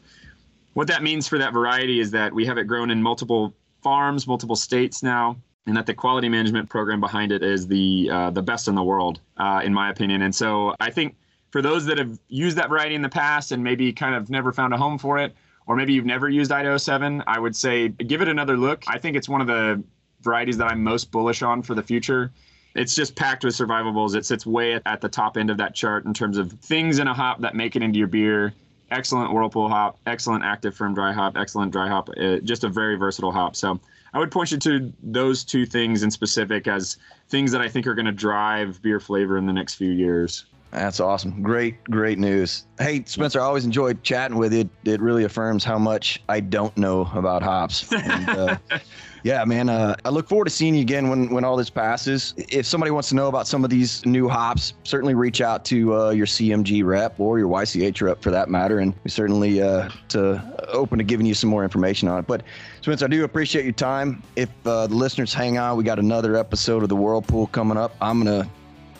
[0.73, 4.27] What that means for that variety is that we have it grown in multiple farms,
[4.27, 8.41] multiple states now, and that the quality management program behind it is the uh, the
[8.41, 10.23] best in the world, uh, in my opinion.
[10.23, 11.15] And so I think
[11.51, 14.51] for those that have used that variety in the past and maybe kind of never
[14.51, 15.35] found a home for it,
[15.67, 18.83] or maybe you've never used Idaho 7, I would say give it another look.
[18.87, 19.83] I think it's one of the
[20.23, 22.31] varieties that I'm most bullish on for the future.
[22.75, 24.15] It's just packed with survivables.
[24.15, 27.07] It sits way at the top end of that chart in terms of things in
[27.07, 28.53] a hop that make it into your beer.
[28.89, 32.09] Excellent whirlpool hop, excellent active ferm dry hop, excellent dry hop.
[32.17, 33.55] Uh, just a very versatile hop.
[33.55, 33.79] So
[34.13, 36.97] I would point you to those two things in specific as
[37.29, 40.45] things that I think are going to drive beer flavor in the next few years.
[40.71, 41.43] That's awesome.
[41.43, 42.65] Great, great news.
[42.79, 44.67] Hey, Spencer, I always enjoyed chatting with you.
[44.85, 47.91] It really affirms how much I don't know about hops.
[47.93, 48.57] And, uh,
[49.23, 52.33] yeah, man, uh, I look forward to seeing you again when, when all this passes.
[52.37, 55.95] If somebody wants to know about some of these new hops, certainly reach out to
[55.95, 58.79] uh, your CMG rep or your YCH rep for that matter.
[58.79, 62.27] And we certainly uh, to open to giving you some more information on it.
[62.27, 62.43] But
[62.81, 64.21] Spencer, I do appreciate your time.
[64.35, 67.95] If uh, the listeners hang on, we got another episode of the Whirlpool coming up.
[68.01, 68.49] I'm gonna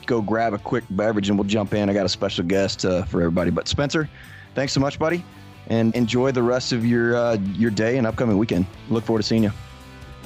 [0.06, 1.90] go grab a quick beverage and we'll jump in.
[1.90, 3.52] I got a special guest uh, for everybody.
[3.52, 4.10] But Spencer,
[4.56, 5.26] thanks so much, buddy,
[5.68, 8.66] and enjoy the rest of your uh, your day and upcoming weekend.
[8.90, 9.52] Look forward to seeing you.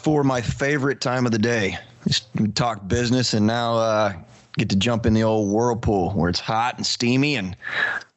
[0.02, 1.76] For my favorite time of the day.
[2.06, 4.14] Just talk business and now uh,
[4.58, 7.56] get to jump in the old whirlpool where it's hot and steamy and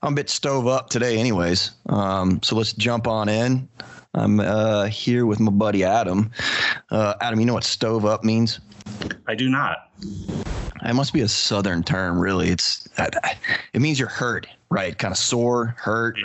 [0.01, 1.71] I'm a bit stove up today anyways.
[1.87, 3.67] Um, so let's jump on in.
[4.13, 6.31] I'm uh, here with my buddy Adam.
[6.89, 8.59] Uh, Adam, you know what stove up means?
[9.27, 9.89] I do not.
[10.83, 12.49] It must be a southern term, really.
[12.49, 14.97] It's it means you're hurt, right?
[14.97, 16.17] Kind of sore, hurt,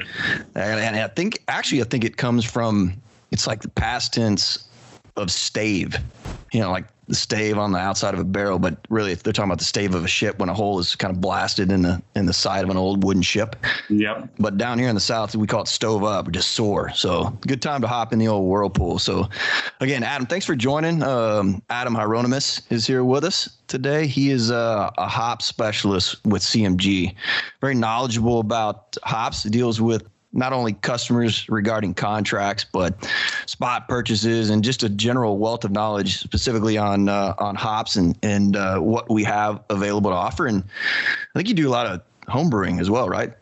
[0.55, 2.95] and, and I think actually I think it comes from
[3.31, 4.67] it's like the past tense
[5.17, 5.97] of stave,
[6.53, 9.33] you know, like the stave on the outside of a barrel, but really if they're
[9.33, 11.83] talking about the stave of a ship when a hole is kind of blasted in
[11.83, 13.57] the in the side of an old wooden ship.
[13.89, 14.29] Yep.
[14.39, 16.91] But down here in the south, we call it stove up or just sore.
[16.95, 18.99] So good time to hop in the old whirlpool.
[18.99, 19.29] So
[19.81, 21.03] again, Adam, thanks for joining.
[21.03, 24.07] Um, Adam Hieronymus is here with us today.
[24.07, 27.15] He is a, a hop specialist with CMG,
[27.61, 29.45] very knowledgeable about hops.
[29.45, 33.09] He deals with not only customers regarding contracts, but
[33.47, 38.17] spot purchases and just a general wealth of knowledge specifically on uh, on hops and
[38.23, 40.47] and uh, what we have available to offer.
[40.47, 40.63] And
[41.35, 43.33] I think you do a lot of homebrewing as well, right?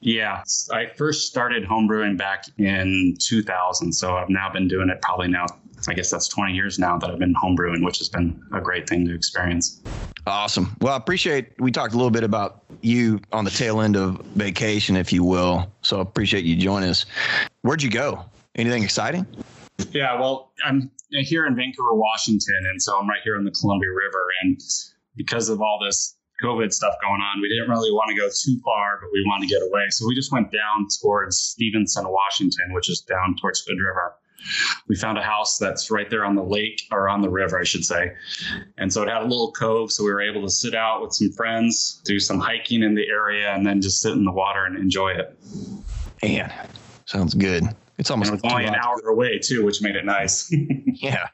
[0.00, 0.42] Yeah.
[0.70, 3.92] I first started homebrewing back in 2000.
[3.92, 5.46] So I've now been doing it probably now,
[5.88, 8.88] I guess that's 20 years now that I've been homebrewing, which has been a great
[8.88, 9.82] thing to experience.
[10.26, 10.74] Awesome.
[10.80, 14.16] Well, I appreciate we talked a little bit about you on the tail end of
[14.34, 15.70] vacation, if you will.
[15.82, 17.04] So I appreciate you joining us.
[17.62, 18.24] Where'd you go?
[18.54, 19.26] Anything exciting?
[19.90, 20.18] Yeah.
[20.18, 22.62] Well, I'm here in Vancouver, Washington.
[22.70, 24.26] And so I'm right here on the Columbia River.
[24.42, 24.58] And
[25.16, 28.60] because of all this COVID stuff going on, we didn't really want to go too
[28.64, 29.86] far, but we wanted to get away.
[29.90, 34.14] So we just went down towards Stevenson, Washington, which is down towards Hood River.
[34.88, 37.64] We found a house that's right there on the lake or on the river, I
[37.64, 38.12] should say.
[38.78, 39.90] And so it had a little cove.
[39.92, 43.08] So we were able to sit out with some friends, do some hiking in the
[43.08, 45.38] area, and then just sit in the water and enjoy it.
[46.22, 46.52] Man,
[47.06, 47.64] sounds good.
[47.98, 50.52] It's almost it only an hour away, too, which made it nice.
[50.96, 51.28] Yeah.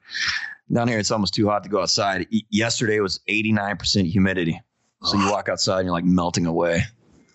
[0.72, 2.26] Down here, it's almost too hot to go outside.
[2.48, 4.60] Yesterday was 89% humidity.
[5.02, 6.82] So you walk outside and you're like melting away.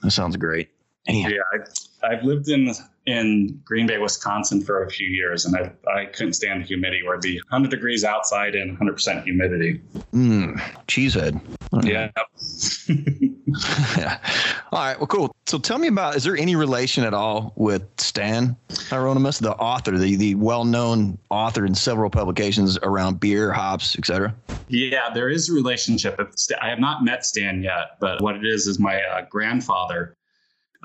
[0.01, 0.69] That sounds great.
[1.08, 2.73] Man, Yeah, I, I've lived in
[3.06, 7.04] in Green Bay, Wisconsin for a few years, and I I couldn't stand the humidity
[7.04, 9.82] where it'd be 100 degrees outside and 100 percent humidity.
[10.13, 11.39] Mm, cheesehead.
[11.84, 12.10] Yeah,
[13.98, 14.18] yeah.
[14.72, 14.98] All right.
[14.98, 15.36] Well, cool.
[15.46, 18.56] So tell me about, is there any relation at all with Stan
[18.89, 24.34] Hieronymus, the author, the, the well-known author in several publications around beer, hops, etc.?
[24.68, 26.20] yeah, there is a relationship.
[26.62, 30.15] I have not met Stan yet, but what it is is my uh, grandfather.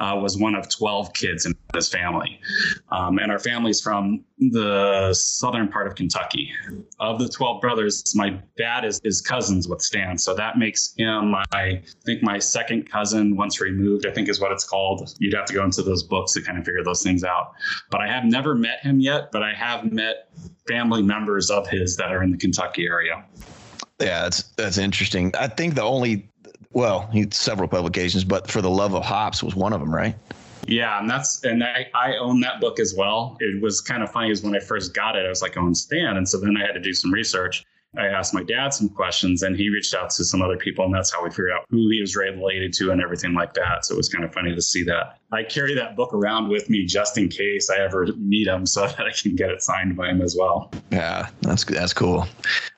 [0.01, 2.41] Uh, was one of 12 kids in his family.
[2.91, 6.51] Um, and our family's from the southern part of Kentucky.
[6.99, 10.17] Of the 12 brothers, my dad is, is cousins with Stan.
[10.17, 14.53] So that makes him, I think, my second cousin once removed, I think is what
[14.53, 15.15] it's called.
[15.19, 17.53] You'd have to go into those books to kind of figure those things out.
[17.91, 20.31] But I have never met him yet, but I have met
[20.67, 23.25] family members of his that are in the Kentucky area.
[24.01, 25.35] Yeah, that's that's interesting.
[25.39, 26.30] I think the only,
[26.73, 30.15] well, several publications, but for the love of hops was one of them, right?
[30.67, 33.37] Yeah, and that's and I, I own that book as well.
[33.41, 35.63] It was kind of funny is when I first got it, I was like oh,
[35.63, 37.65] on Stan, and so then I had to do some research.
[37.97, 40.95] I asked my dad some questions, and he reached out to some other people, and
[40.95, 43.85] that's how we figured out who he was related to and everything like that.
[43.85, 45.19] So it was kind of funny to see that.
[45.33, 48.87] I carry that book around with me just in case I ever meet him, so
[48.87, 50.71] that I can get it signed by him as well.
[50.91, 52.29] Yeah, that's that's cool.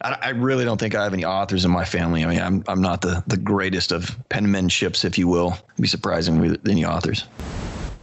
[0.01, 2.25] I, I really don't think I have any authors in my family.
[2.25, 5.53] I mean, I'm I'm not the the greatest of penmanships, if you will.
[5.53, 7.27] It'd be surprising with any authors.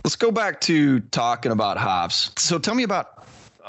[0.03, 2.32] Let's go back to talking about hops.
[2.38, 3.18] So tell me about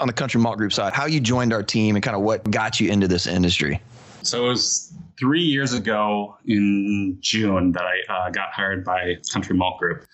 [0.01, 2.49] on the Country Malt Group side, how you joined our team and kind of what
[2.49, 3.79] got you into this industry.
[4.23, 9.55] So it was three years ago in June that I uh, got hired by Country
[9.55, 10.05] Malt Group.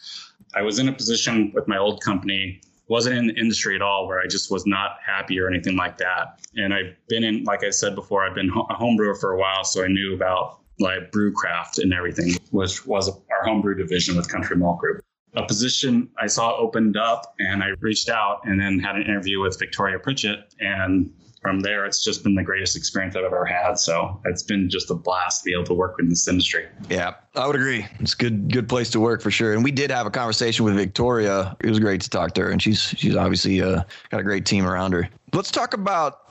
[0.54, 4.08] I was in a position with my old company, wasn't in the industry at all,
[4.08, 6.40] where I just was not happy or anything like that.
[6.56, 9.40] And I've been in, like I said before, I've been a home brewer for a
[9.40, 14.30] while, so I knew about like brewcraft and everything, which was our homebrew division with
[14.30, 15.04] Country Malt Group.
[15.38, 19.40] A position I saw opened up, and I reached out and then had an interview
[19.40, 23.76] with Victoria Pritchett, and from there, it's just been the greatest experience I've ever had.
[23.76, 26.66] So it's been just a blast to be able to work in this industry.
[26.90, 27.86] Yeah, I would agree.
[28.00, 29.54] It's a good good place to work for sure.
[29.54, 31.56] And we did have a conversation with Victoria.
[31.60, 34.46] It was great to talk to her, and she's she's obviously uh, got a great
[34.46, 35.08] team around her.
[35.34, 36.27] Let's talk about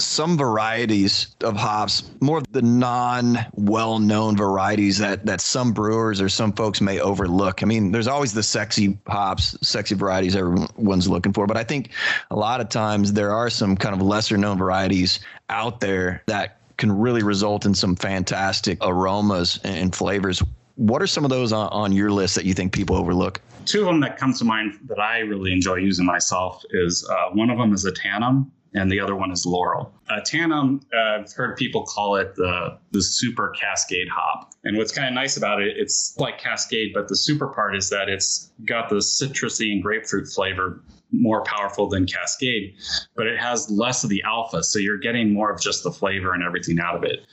[0.00, 6.20] some varieties of hops, more of the non well known varieties that that some brewers
[6.20, 7.62] or some folks may overlook.
[7.62, 11.90] I mean, there's always the sexy hops, sexy varieties everyone's looking for, but I think
[12.30, 16.58] a lot of times there are some kind of lesser known varieties out there that
[16.76, 20.42] can really result in some fantastic aromas and flavors.
[20.76, 23.40] What are some of those on, on your list that you think people overlook?
[23.66, 27.30] Two of them that come to mind that I really enjoy using myself is uh,
[27.34, 29.90] one of them is Ahtanum and the other one is Loral.
[30.08, 34.52] Uh, Tannum, uh, I've heard people call it the the super Cascade hop.
[34.64, 37.90] And what's kind of nice about it, it's like Cascade, but the super part is
[37.90, 42.76] that it's got the citrusy and grapefruit flavor more powerful than Cascade,
[43.16, 44.62] but it has less of the alpha.
[44.62, 47.26] So you're getting more of just the flavor and everything out of it.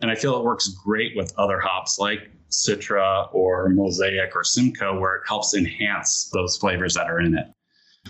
[0.00, 4.98] And I feel it works great with other hops like Citra or Mosaic or Simcoe,
[4.98, 7.46] where it helps enhance those flavors that are in it.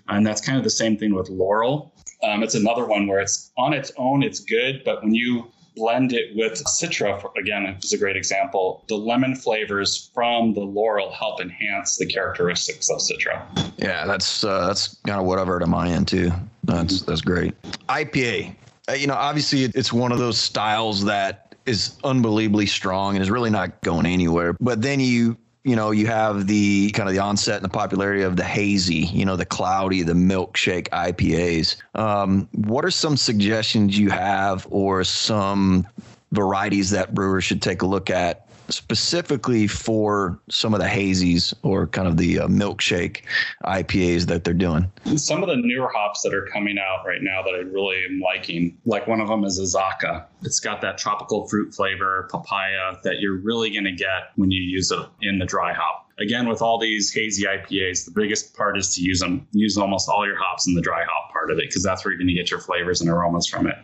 [0.08, 1.92] And that's kind of the same thing with Loral.
[2.22, 6.12] Um, it's another one where it's on its own, it's good, but when you blend
[6.12, 8.84] it with Citra, for, again, it's a great example.
[8.88, 13.42] The lemon flavors from the Loral help enhance the characteristics of Citra.
[13.76, 16.30] Yeah, that's uh, that's kind of what I've heard my end too.
[16.64, 17.60] That's that's great.
[17.88, 18.54] IPA,
[18.88, 23.30] uh, you know, obviously it's one of those styles that is unbelievably strong and is
[23.30, 24.54] really not going anywhere.
[24.60, 28.22] But then you you know, you have the kind of the onset and the popularity
[28.22, 31.76] of the hazy, you know, the cloudy, the milkshake IPAs.
[31.94, 35.86] Um, what are some suggestions you have or some
[36.32, 41.86] varieties that brewers should take a look at specifically for some of the hazies or
[41.86, 43.22] kind of the uh, milkshake
[43.64, 44.90] IPAs that they're doing?
[45.16, 48.20] Some of the newer hops that are coming out right now that I really am
[48.20, 50.24] liking, like one of them is Azacca.
[50.42, 54.62] It's got that tropical fruit flavor, papaya that you're really going to get when you
[54.62, 56.08] use it in the dry hop.
[56.18, 60.08] Again, with all these hazy IPAs, the biggest part is to use them, use almost
[60.08, 62.28] all your hops in the dry hop part of it, because that's where you're going
[62.28, 63.74] to get your flavors and aromas from it.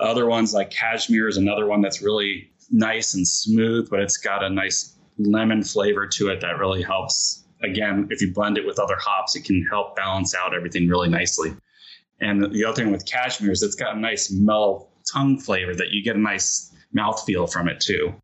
[0.00, 4.42] Other ones like Cashmere is another one that's really nice and smooth, but it's got
[4.42, 7.44] a nice lemon flavor to it that really helps.
[7.62, 11.08] Again, if you blend it with other hops, it can help balance out everything really
[11.08, 11.54] nicely.
[12.20, 15.90] And the other thing with cashmere is it's got a nice mellow tongue flavor that
[15.90, 18.14] you get a nice mouthfeel from it too.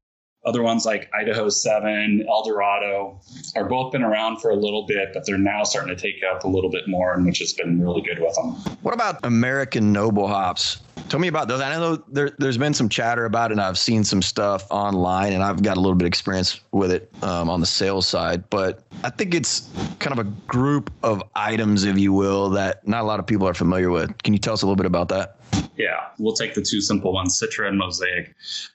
[0.45, 3.21] Other ones like Idaho 7, El Dorado
[3.57, 6.45] are both been around for a little bit, but they're now starting to take up
[6.45, 8.53] a little bit more, and which has been really good with them.
[8.83, 10.79] What about American Noble hops?
[11.09, 11.61] Tell me about those.
[11.61, 15.33] I know there, has been some chatter about it, and I've seen some stuff online,
[15.33, 18.49] and I've got a little bit of experience with it um, on the sales side.
[18.51, 19.71] But I think it's
[20.01, 23.47] kind of a group of items, if you will, that not a lot of people
[23.47, 24.21] are familiar with.
[24.25, 25.37] Can you tell us a little bit about that?
[25.77, 28.35] Yeah, we'll take the two simple ones, Citra and Mosaic.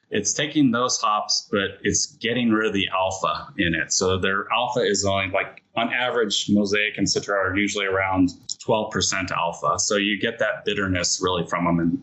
[0.09, 3.91] It's taking those hops, but it's getting rid of the alpha in it.
[3.91, 8.31] So their alpha is only like on average, Mosaic and Citra are usually around
[8.67, 9.79] 12% alpha.
[9.79, 11.79] So you get that bitterness really from them.
[11.79, 12.01] And,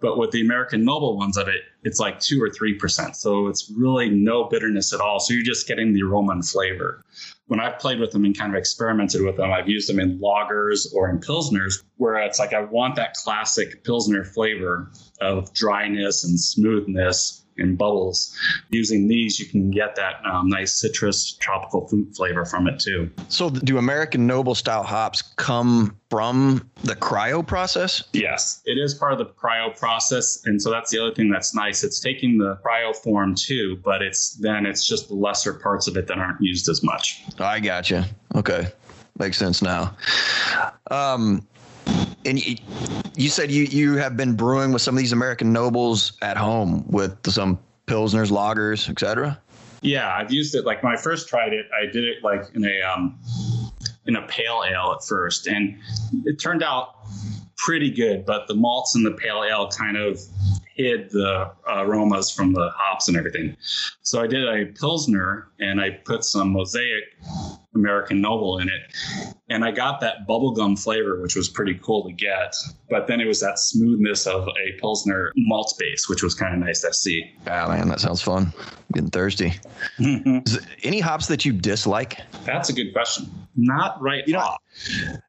[0.00, 3.16] but with the American Noble ones of it, it's like two or 3%.
[3.16, 5.20] So it's really no bitterness at all.
[5.20, 7.04] So you're just getting the aroma and flavor.
[7.46, 10.20] When I've played with them and kind of experimented with them, I've used them in
[10.20, 14.90] lagers or in Pilsners, where it's like I want that classic Pilsner flavor
[15.20, 18.36] of dryness and smoothness and bubbles.
[18.70, 23.10] Using these, you can get that um, nice citrus tropical fruit flavor from it too.
[23.28, 28.02] So, do American Noble style hops come from the cryo process?
[28.12, 31.54] Yes, it is part of the cryo process, and so that's the other thing that's
[31.54, 31.84] nice.
[31.84, 35.96] It's taking the cryo form too, but it's then it's just the lesser parts of
[35.96, 37.22] it that aren't used as much.
[37.38, 38.08] I gotcha.
[38.34, 38.68] Okay,
[39.18, 39.96] makes sense now.
[40.90, 41.46] Um,
[42.24, 42.56] and you,
[43.16, 46.84] you said you you have been brewing with some of these American nobles at home
[46.88, 49.40] with some pilsners, lagers, etc.
[49.82, 50.64] Yeah, I've used it.
[50.64, 53.18] Like when I first tried it, I did it like in a um,
[54.06, 55.78] in a pale ale at first, and
[56.24, 56.96] it turned out
[57.56, 58.26] pretty good.
[58.26, 60.20] But the malts in the pale ale kind of
[60.82, 63.56] hid the aromas from the hops and everything.
[64.02, 67.04] So I did a pilsner, and I put some mosaic
[67.74, 69.34] American Noble in it.
[69.48, 72.54] And I got that bubblegum flavor, which was pretty cool to get.
[72.88, 76.60] But then it was that smoothness of a Pilsner malt base, which was kind of
[76.60, 77.32] nice to see.
[77.46, 78.52] Ah, man, that sounds fun.
[78.92, 79.52] Getting thirsty.
[80.82, 82.18] Any hops that you dislike?
[82.44, 83.30] That's a good question.
[83.56, 84.58] Not right You know- off.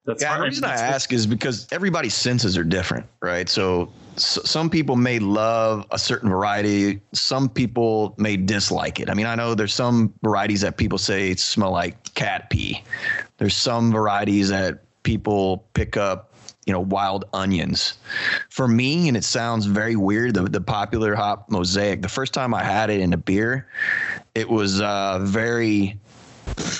[0.05, 3.47] That's Yeah, the reason I ask is because everybody's senses are different, right?
[3.49, 9.09] So, some people may love a certain variety, some people may dislike it.
[9.09, 12.83] I mean, I know there's some varieties that people say smell like cat pee.
[13.37, 16.33] There's some varieties that people pick up,
[16.65, 17.95] you know, wild onions.
[18.49, 22.01] For me, and it sounds very weird, the, the popular hop mosaic.
[22.01, 23.67] The first time I had it in a beer,
[24.35, 25.99] it was uh, very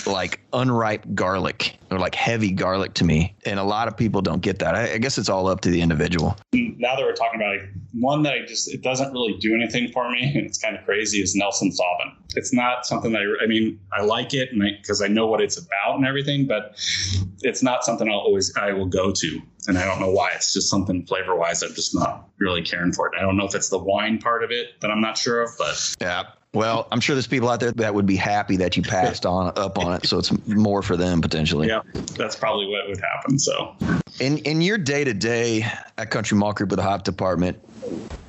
[0.08, 3.36] like unripe garlic or like heavy garlic to me.
[3.46, 4.76] And a lot of people don't get that.
[4.76, 6.38] I, I guess it's all up to the individual.
[6.54, 9.92] now that we're talking about it, one that I just it doesn't really do anything
[9.92, 12.16] for me, and it's kind of crazy is Nelson Sauvin.
[12.36, 15.42] It's not something that I, I mean I like it and because I, know what
[15.42, 16.76] it's about and everything, but
[17.42, 20.32] it's not something I'll always I will go to, and I don't know why.
[20.36, 23.14] It's just something flavor wise I'm just not really caring for it.
[23.18, 25.50] I don't know if it's the wine part of it that I'm not sure of,
[25.58, 26.24] but Yeah.
[26.54, 29.54] Well, I'm sure there's people out there that would be happy that you passed on
[29.56, 30.06] up on it.
[30.06, 31.68] So it's more for them potentially.
[31.70, 31.82] yeah,
[32.18, 33.40] that's probably what would happen.
[33.40, 33.74] So
[34.20, 35.66] In in your day to day
[35.98, 37.58] at Country Malt Group with the hop department,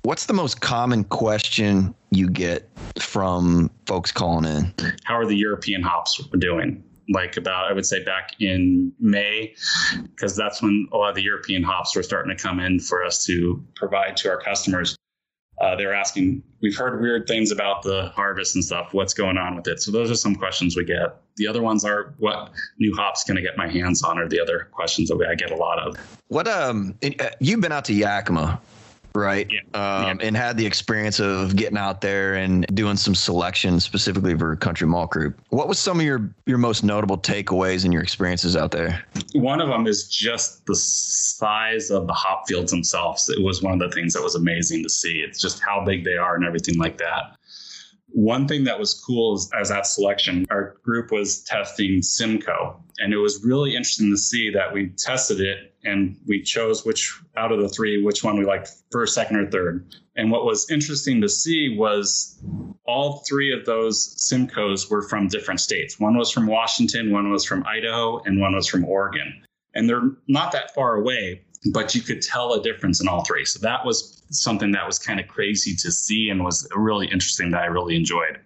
[0.03, 2.69] what's the most common question you get
[3.01, 4.73] from folks calling in?
[5.03, 6.85] how are the European hops doing?
[7.09, 9.55] Like about, I would say back in May,
[10.03, 13.05] because that's when a lot of the European hops were starting to come in for
[13.05, 14.97] us to provide to our customers.
[15.61, 18.93] Uh, they're asking, we've heard weird things about the harvest and stuff.
[18.93, 19.81] What's going on with it?
[19.81, 21.17] So those are some questions we get.
[21.37, 24.19] The other ones are, what new hops can I get my hands on?
[24.19, 25.97] Are the other questions that we, I get a lot of.
[26.29, 28.61] What um uh, you've been out to Yakima,
[29.15, 29.51] right?
[29.51, 29.61] Yeah.
[30.11, 34.57] Um, and had the experience of getting out there and doing some selection specifically for
[34.57, 35.41] Country Malt Group.
[35.51, 39.05] What was some of your your most notable takeaways and your experiences out there?
[39.35, 43.29] One of them is just the size of the hop fields themselves.
[43.29, 45.19] It was one of the things that was amazing to see.
[45.27, 47.37] It's just how big they are and everything like that.
[48.15, 53.13] One thing that was cool is as that selection, our group was testing Simcoe, and
[53.13, 57.53] it was really interesting to see that we tested it and we chose which out
[57.53, 59.95] of the three, which one we liked first, second, or third.
[60.17, 62.43] And what was interesting to see was
[62.85, 65.99] all three of those Simcoes were from different states.
[65.99, 69.43] One was from Washington, one was from Idaho, and one was from Oregon.
[69.75, 73.45] And they're not that far away, but you could tell a difference in all three.
[73.45, 77.51] So that was something that was kind of crazy to see and was really interesting
[77.53, 78.39] that I really enjoyed.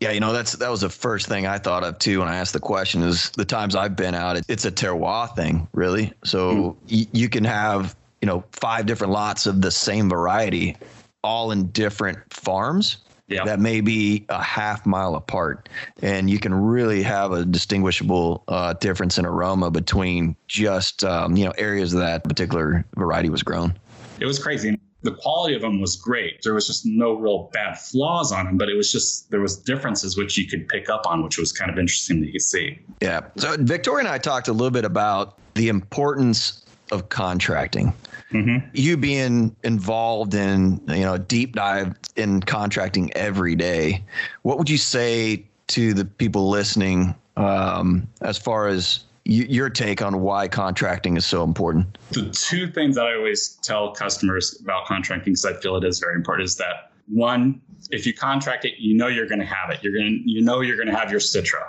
[0.00, 2.36] Yeah, you know that's that was the first thing I thought of too when I
[2.36, 3.02] asked the question.
[3.02, 6.12] Is the times I've been out, it, it's a terroir thing, really.
[6.24, 6.86] So hmm.
[6.90, 10.76] y- you can have you know five different lots of the same variety,
[11.22, 12.98] all in different farms
[13.32, 13.44] Yeah.
[13.44, 15.68] that may be a half mile apart,
[16.02, 21.44] and you can really have a distinguishable uh, difference in aroma between just um, you
[21.44, 23.78] know areas that particular variety was grown.
[24.20, 24.78] it was crazy.
[25.04, 26.42] The quality of them was great.
[26.44, 29.56] There was just no real bad flaws on them, but it was just there was
[29.56, 32.78] differences which you could pick up on, which was kind of interesting to see.
[33.00, 33.22] Yeah.
[33.36, 37.92] So Victoria and I talked a little bit about the importance of contracting.
[38.32, 38.68] Mm-hmm.
[38.72, 44.02] You being involved in, you know, deep dive in contracting every day,
[44.42, 50.02] what would you say to the people listening um, as far as y- your take
[50.02, 51.98] on why contracting is so important?
[52.12, 55.98] the two things that I always tell customers about contracting, because I feel it is
[55.98, 57.60] very important, is that one,
[57.90, 59.82] if you contract it, you know you're going to have it.
[59.82, 61.66] You're going to, you know, you're going to have your Citra.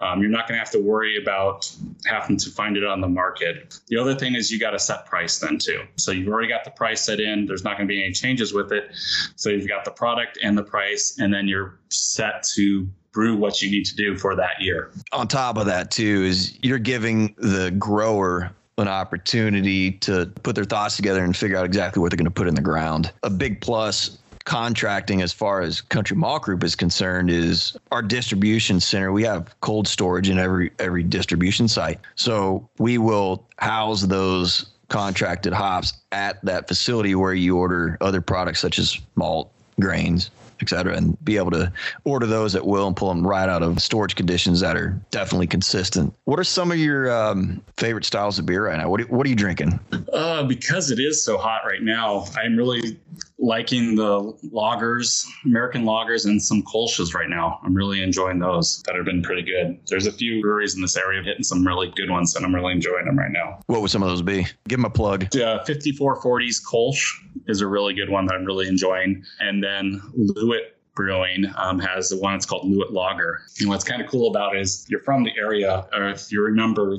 [0.00, 1.70] Um, you're not going to have to worry about
[2.06, 3.78] having to find it on the market.
[3.88, 5.82] The other thing is you got a set price then too.
[5.96, 7.46] So you've already got the price set in.
[7.46, 8.90] There's not going to be any changes with it.
[9.36, 13.62] So you've got the product and the price, and then you're set to brew what
[13.62, 14.90] you need to do for that year.
[15.12, 20.64] On top of that, too, is you're giving the grower an opportunity to put their
[20.64, 23.12] thoughts together and figure out exactly what they're going to put in the ground.
[23.22, 28.78] A big plus contracting as far as country malt group is concerned is our distribution
[28.78, 29.12] center.
[29.12, 32.00] We have cold storage in every every distribution site.
[32.14, 38.60] So we will house those contracted hops at that facility where you order other products
[38.60, 40.30] such as malt grains
[40.64, 41.72] et cetera, and be able to
[42.04, 45.46] order those at will and pull them right out of storage conditions that are definitely
[45.46, 46.14] consistent.
[46.24, 48.88] What are some of your um, favorite styles of beer right now?
[48.88, 49.78] What are, what are you drinking?
[50.12, 52.98] Uh, because it is so hot right now, I'm really
[53.38, 57.60] liking the lagers, American lagers, and some Kolsch's right now.
[57.62, 59.78] I'm really enjoying those that have been pretty good.
[59.86, 62.72] There's a few breweries in this area hitting some really good ones, and I'm really
[62.72, 63.60] enjoying them right now.
[63.66, 64.46] What would some of those be?
[64.68, 65.24] Give them a plug.
[65.36, 69.24] Uh, 5440s Kolsch is a really good one that I'm really enjoying.
[69.40, 73.42] And then Loowit Brewing um, has the one that's called Loowit Lager.
[73.60, 76.42] And what's kind of cool about it is you're from the area, or if you
[76.42, 76.96] remember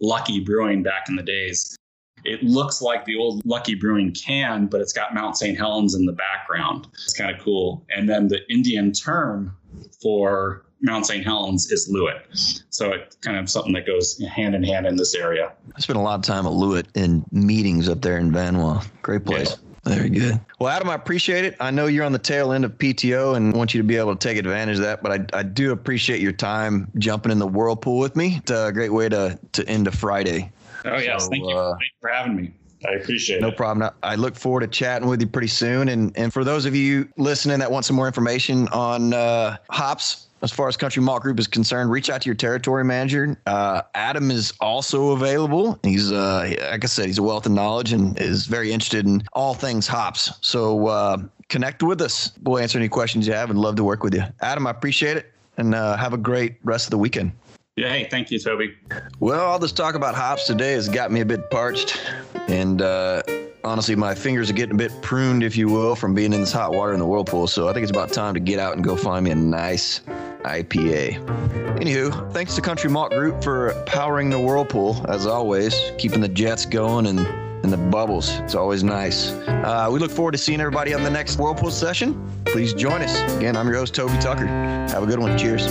[0.00, 1.76] Lucky Brewing back in the days,
[2.24, 5.56] it looks like the old Lucky Brewing can, but it's got Mount St.
[5.56, 6.88] Helens in the background.
[6.92, 7.84] It's kind of cool.
[7.94, 9.56] And then the Indian term
[10.02, 11.24] for Mount St.
[11.24, 12.62] Helens is Loowit.
[12.70, 15.52] So it's kind of something that goes hand in hand in this area.
[15.74, 18.84] I spent a lot of time at Loowit in meetings up there in Vanois.
[19.02, 19.50] Great place.
[19.50, 19.69] Yeah.
[19.84, 20.38] Very good.
[20.58, 21.56] Well, Adam, I appreciate it.
[21.58, 24.14] I know you're on the tail end of PTO and want you to be able
[24.14, 27.46] to take advantage of that, but I, I do appreciate your time jumping in the
[27.46, 28.36] whirlpool with me.
[28.36, 30.52] It's a great way to, to end a Friday.
[30.84, 31.24] Oh, yes.
[31.24, 31.56] So, Thank you.
[31.56, 32.52] Uh, for having me.
[32.86, 33.50] I appreciate no it.
[33.50, 33.90] No problem.
[34.02, 35.88] I look forward to chatting with you pretty soon.
[35.88, 40.28] And and for those of you listening that want some more information on uh, hops,
[40.42, 43.36] as far as Country Malt Group is concerned, reach out to your territory manager.
[43.46, 45.78] Uh, Adam is also available.
[45.82, 49.22] He's, uh, like I said, he's a wealth of knowledge and is very interested in
[49.32, 50.32] all things hops.
[50.40, 51.18] So uh,
[51.48, 52.32] connect with us.
[52.42, 54.24] We'll answer any questions you have and love to work with you.
[54.40, 57.32] Adam, I appreciate it and uh, have a great rest of the weekend.
[57.76, 58.74] Yeah, hey, thank you, Toby.
[59.20, 62.00] Well, all this talk about hops today has got me a bit parched.
[62.48, 63.22] And uh,
[63.64, 66.52] honestly, my fingers are getting a bit pruned, if you will, from being in this
[66.52, 67.46] hot water in the whirlpool.
[67.46, 70.00] So I think it's about time to get out and go find me a nice
[70.44, 71.24] IPA.
[71.78, 76.66] Anywho, thanks to Country Malt Group for powering the whirlpool, as always, keeping the jets
[76.66, 78.30] going and, and the bubbles.
[78.40, 79.30] It's always nice.
[79.30, 82.30] Uh, we look forward to seeing everybody on the next whirlpool session.
[82.46, 83.32] Please join us.
[83.36, 84.46] Again, I'm your host, Toby Tucker.
[84.46, 85.36] Have a good one.
[85.38, 85.66] Cheers.